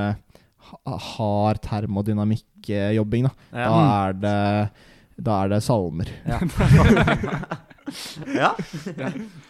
[0.71, 3.69] ha- hard termodynamikk-jobbing, da, Ja.
[3.69, 4.41] da er det
[5.29, 6.09] da er det salmer.
[6.25, 6.41] Ja.
[8.41, 8.51] ja.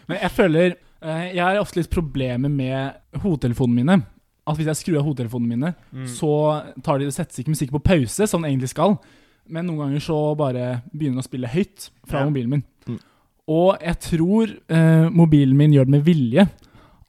[0.08, 3.98] Men jeg føler eh, Jeg har ofte litt problemer med hodetelefonene mine.
[4.48, 6.06] At hvis jeg skrur av hodetelefonene mine, Mm.
[6.08, 6.32] så
[6.82, 8.98] tar de, settes ikke musikk på pause, som den egentlig skal.
[9.48, 12.24] Men noen ganger så bare begynner den å spille høyt fra Ja.
[12.28, 12.64] mobilen min.
[12.88, 12.98] Mm.
[13.48, 16.48] Og jeg tror eh, mobilen min gjør det med vilje.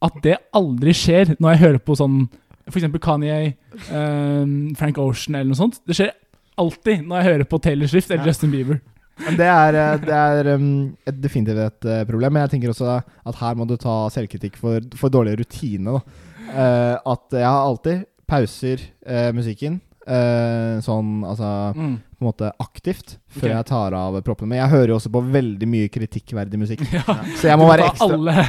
[0.02, 2.30] At det aldri skjer når jeg hører på sånn
[2.70, 3.00] f.eks.
[3.02, 3.56] Kanye,
[3.92, 5.80] eh, Frank Ocean eller noe sånt.
[5.88, 6.12] Det skjer
[6.58, 8.28] alltid når jeg hører på Taylor Swift eller Ja.
[8.30, 8.80] Justin Bieber.
[9.26, 10.68] Men det er, eh, det er um,
[11.08, 12.34] et, definitivt et eh, problem.
[12.34, 15.98] Men jeg tenker også at her må du ta selvkritikk for, for dårlig rutine.
[15.98, 16.26] Da.
[16.50, 19.80] Eh, at jeg har alltid pauser uh, musikken.
[20.10, 21.48] Uh, sånn altså
[21.78, 21.98] Mm.
[22.18, 23.56] på en måte aktivt før okay.
[23.56, 24.50] jeg tar av proppene.
[24.54, 26.82] Men jeg hører jo også på veldig mye kritikkverdig musikk.
[26.94, 27.04] Ja.
[27.38, 28.46] Så jeg må være ekstra, alle,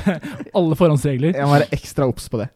[0.56, 1.34] alle forhåndsregler.
[1.36, 2.48] jeg må være ekstra obs på det.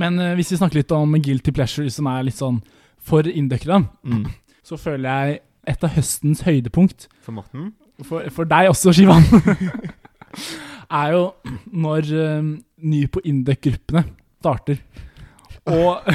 [0.00, 2.62] Men uh, hvis vi snakker litt om guilty pleasure, som er litt sånn
[3.00, 4.24] for inndøkkere, Mm.
[4.64, 7.72] så føler jeg et av høstens høydepunkt, For Morten?
[8.06, 9.24] for, for deg også, Shivan,
[11.00, 11.24] er jo
[11.72, 12.08] når
[12.40, 12.50] um,
[12.80, 14.04] ny på Indek-gruppene
[14.40, 14.80] starter.
[15.68, 16.00] Og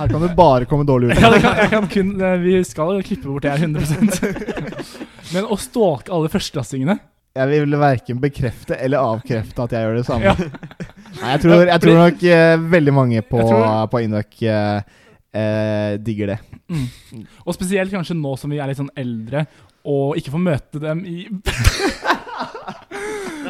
[0.00, 1.20] Her kan du bare komme dårlig ut.
[1.22, 5.44] ja, det kan, jeg kan kun, eh, Vi skal klippe bort det her 100 Men
[5.52, 6.96] å stalke alle førsteklassingene
[7.36, 10.24] Jeg vil verken bekrefte eller avkrefte at jeg gjør det samme.
[10.24, 10.34] Ja.
[11.20, 14.80] Nei, jeg tror, jeg tror nok uh, veldig mange på, Jeg tror- på Induc eh,
[15.32, 16.38] eh, digger det.
[17.44, 19.46] Og spesielt kanskje nå som vi er litt sånn eldre
[19.88, 21.22] og ikke får møte dem i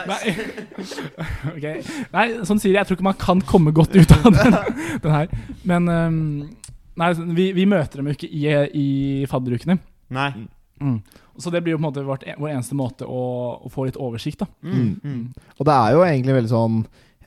[0.00, 0.32] Nei.
[1.50, 1.82] Okay.
[2.14, 2.78] Nei, sånn sier jeg.
[2.78, 4.56] Jeg tror ikke man kan komme godt ut av den,
[5.04, 5.34] den her.
[5.68, 6.16] Men um,
[7.00, 8.86] Nei, vi, vi møter dem jo ikke i, i
[9.30, 9.76] fadderukene.
[10.14, 10.30] Nei.
[11.40, 13.20] Så det blir jo på en måte vårt, vår eneste måte å,
[13.64, 14.48] å få litt oversikt, da.
[14.64, 14.90] Mm.
[15.04, 15.52] Mm.
[15.58, 16.80] Og det er jo egentlig veldig sånn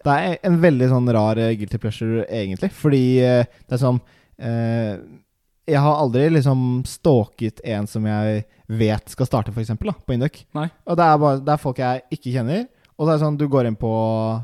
[0.04, 2.70] Det er en veldig sånn rar eh, guilty pleasure, egentlig.
[2.76, 4.01] Fordi eh, det er sånn
[4.38, 5.02] eh,
[5.70, 10.44] Jeg har aldri liksom stalket en som jeg vet skal starte, f.eks., på Induc.
[10.86, 12.66] Og det er, bare, det er folk jeg ikke kjenner.
[12.98, 13.92] Og det er sånn, du går inn på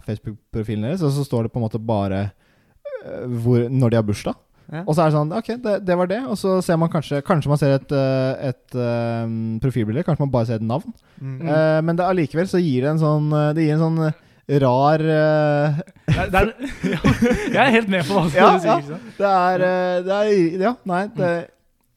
[0.08, 4.08] Facebook-profilen deres, og så står det på en måte bare uh, hvor, når de har
[4.08, 4.40] bursdag.
[4.70, 4.84] Ja.
[4.86, 6.20] Og så er det sånn Ok, det, det var det.
[6.30, 9.32] Og så ser man kanskje Kanskje man ser et, eh, et eh,
[9.64, 10.04] profilbilde.
[10.06, 10.94] Kanskje man bare ser et navn.
[11.18, 11.40] Mm.
[11.42, 14.12] Eh, men det, allikevel så gir det en sånn Det gir en sånn
[14.64, 15.78] rar uh...
[16.10, 16.50] Det er, det er,
[16.90, 17.00] ja,
[17.54, 18.84] jeg er helt med på hva du Ja, sier.
[18.90, 19.00] ja.
[19.20, 21.30] Det er, eh, det er Ja, nei det,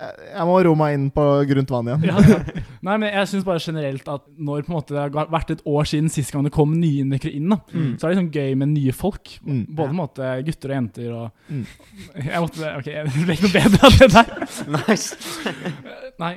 [0.03, 2.05] jeg- må ro meg inn på grunt vann igjen.
[2.11, 2.63] Ja.
[2.83, 5.61] Nei, men jeg synes bare generelt at når på en måte det har vært et
[5.71, 7.93] år siden sist gang det kom nye innbyggere inn, da, Mm.
[8.01, 9.31] så er det liksom gøy med nye folk.
[9.47, 9.61] Mm.
[9.71, 11.67] Både på en måte gutter og jenter og Mm.
[12.19, 14.27] Jeg måtte Ok, det ble ikke noe bedre av det der.
[14.89, 15.17] Nice.
[16.19, 16.33] Nei,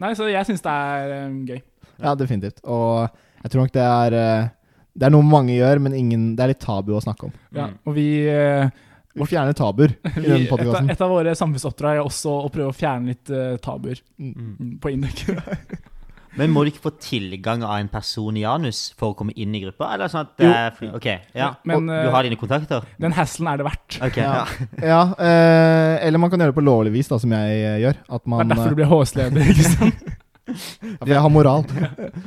[0.00, 1.60] Nei så jeg syns det er um, gøy.
[2.00, 2.64] Ja, definitivt.
[2.64, 3.10] Og
[3.44, 4.48] jeg tror nok det er eh,
[4.96, 7.32] Det er noe mange gjør, men ingen, det er litt tabu å snakke om.
[7.54, 7.76] Ja, Mm.
[7.86, 8.70] og vi, eh,
[9.20, 10.90] Vi fjerner tabuer i denne et, podkasten.
[10.90, 14.34] et av våre samfunnsoppdrag er også å prøve å fjerne litt uh, tabuer Mm.
[14.60, 14.76] Mm.
[14.80, 15.24] på Indek.
[16.38, 19.50] Men må du ikke få tilgang av en person i anus for å komme inn
[19.58, 19.88] i gruppa?
[19.96, 20.86] Eller sånn at det er fri?
[20.94, 21.48] Ok, ja.
[21.66, 22.86] Men, og eh, du har dine kontakter?
[23.02, 23.98] Den hasselen er det verdt.
[23.98, 24.46] Okay, Ja.
[24.78, 24.86] ja.
[24.92, 27.98] Ja, eh, eller man kan gjøre det på lovlig vis, da, som jeg eh, gjør.
[28.14, 29.50] At Det er derfor eh, du blir HS-leder.
[29.50, 30.04] ikke sant?
[31.10, 31.64] Jeg har moral.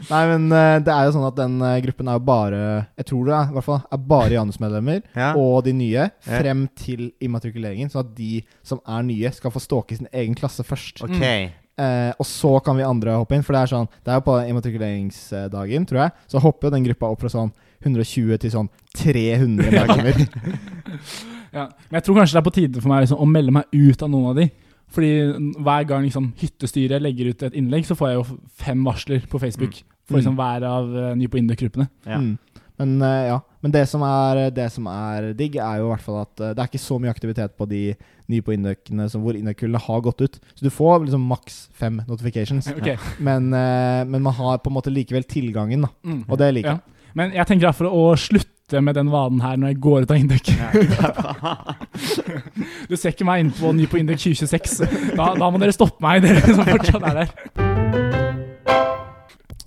[0.10, 2.62] Nei, men eh, det er jo sånn at den eh, gruppen er jo bare
[3.00, 5.32] Jeg tror det er, i hvert fall, er bare Janus-medlemmer Ja.
[5.40, 6.12] og de nye Ja.
[6.28, 7.92] frem til immatrikuleringen.
[7.94, 11.04] Sånn at de som er nye, skal få stalke sin egen klasse først.
[11.06, 11.18] Ok.
[11.20, 11.52] Mm.
[11.84, 13.44] Eh, og så kan vi andre hoppe inn.
[13.46, 16.12] For det er sånn Det er jo på immatrikuleringsdagen, tror jeg.
[16.30, 17.52] Så hopper jo den gruppa opp fra sånn
[17.84, 20.24] 120 til sånn 300 medlemmer.
[21.54, 21.68] Ja.
[21.90, 24.02] Men jeg tror kanskje det er på tide for meg liksom, å melde meg ut
[24.02, 24.48] av noen av de.
[24.94, 25.12] Fordi
[25.66, 29.41] hver gang liksom, hyttestyret legger ut et innlegg, så får jeg jo fem varsler på
[29.41, 29.80] Facebook.
[30.08, 31.88] For liksom, hver av uh, Ny på Induc-gruppene.
[32.06, 32.20] Ja.
[32.22, 32.36] Mm.
[32.82, 36.06] Men uh, ja, men det som, er, det som er digg, er jo i hvert
[36.06, 37.84] fall at uh, det er ikke så mye aktivitet på de
[38.32, 40.39] nye på Induc-ene hvor Induc-kullene har gått ut.
[40.56, 42.70] Så du får liksom maks fem notifications.
[42.84, 42.98] Okay.
[43.24, 45.89] Men, eh, men man har på en måte likevel tilgangen, da.
[46.04, 46.24] Mm.
[46.28, 46.82] Og det liker jeg.
[46.82, 47.12] Ja.
[47.16, 50.18] Men jeg tenker derfor å slutte med den vanen her når jeg går ut av
[50.18, 50.54] Indek.
[52.90, 55.14] Du ser ikke meg inne på Ny på Indek 2026.
[55.18, 57.30] Da, da må dere stoppe meg, dere som fortsatt er der.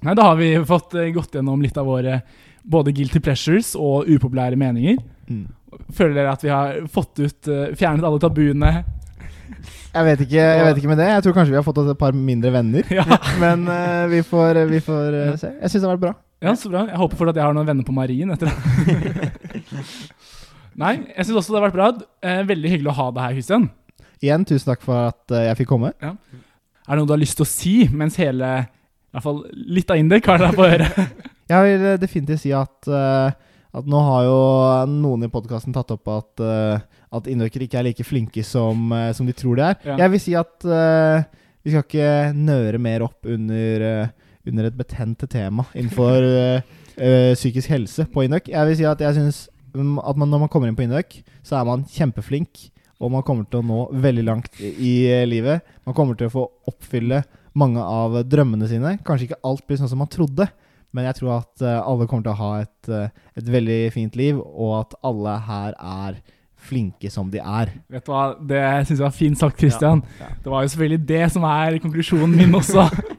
[0.07, 2.21] Nei, Da har vi fått eh, gått gjennom litt av våre
[2.67, 5.01] både guilty pleasures og upopulære meninger.
[5.31, 5.47] Mm.
[5.95, 8.73] Føler dere at vi har fått ut eh, fjernet alle tabuene?
[9.97, 11.09] Jeg vet, ikke, jeg vet ikke med det.
[11.09, 12.85] Jeg tror kanskje vi har fått oss et par mindre venner.
[12.93, 13.07] Ja,
[13.41, 15.53] Men uh, vi får, vi får se.
[15.57, 16.15] Jeg syns det har vært bra.
[16.45, 16.85] Ja så bra.
[16.91, 19.63] Jeg håper fortsatt at jeg har noen venner på Marien etter det.
[20.83, 21.89] Nei, jeg syns også det har vært bra.
[22.21, 23.71] Eh, Veldig hyggelig å ha deg her, Christian.
[24.21, 25.93] Igjen, tusen takk for at eh, jeg fikk komme.
[26.01, 29.91] Er det noe du har lyst til å si mens hele I hvert fall litt
[29.91, 31.01] av Indek har deg på øret?
[31.47, 33.31] Jeg vil eh, definitivt si at, uh,
[33.79, 34.39] at nå har jo
[34.91, 39.13] noen i podkasten tatt opp at, uh, at indokere ikke er like flinke som, uh,
[39.15, 39.77] som de tror de er.
[39.87, 40.01] Ja.
[40.03, 43.87] Jeg vil si at vi skal ikke nøre mer opp under,
[44.47, 48.51] under et betent tema innenfor eh, psykisk helse på Indøk.
[48.53, 49.41] Jeg vil si at jeg syns
[49.75, 52.69] mm, at man, når man kommer inn på Indøk, så er man kjempeflink.
[52.97, 55.67] Og man kommer til å nå veldig langt i, eh, livet.
[55.85, 57.25] Man kommer til å få oppfylle
[57.57, 58.97] mange av drømmene sine.
[59.05, 60.49] Kanskje ikke alt blir sånn som man trodde,
[60.97, 64.79] men jeg tror at alle kommer til å ha et, et veldig fint liv, og
[64.79, 66.19] at alle her er
[66.67, 67.73] flinke som de er.
[67.93, 70.03] Vet du hva, Det syns jeg var fint sagt, Christian.
[70.21, 70.31] Ja.
[70.43, 72.87] Det var jo selvfølgelig det som er konklusjonen min også.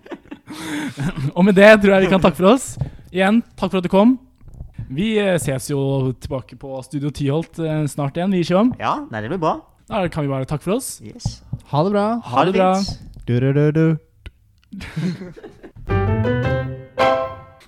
[1.38, 2.78] Og med det tror jeg vi kan takke for oss.
[3.12, 4.18] Igjen, takk for at du kom.
[4.88, 8.74] Vi eh, ses jo tilbake på Studio Tyholt eh, snart igjen, vi, Sjøm.
[8.80, 9.58] Ja, nei, det blir bra.
[9.88, 10.98] Da kan vi bare takke for oss.
[11.04, 11.42] Yes.
[11.72, 12.08] Ha det bra.
[12.24, 12.74] Ha det bra.
[12.76, 13.24] fint.
[13.28, 13.98] Du, du, du, du.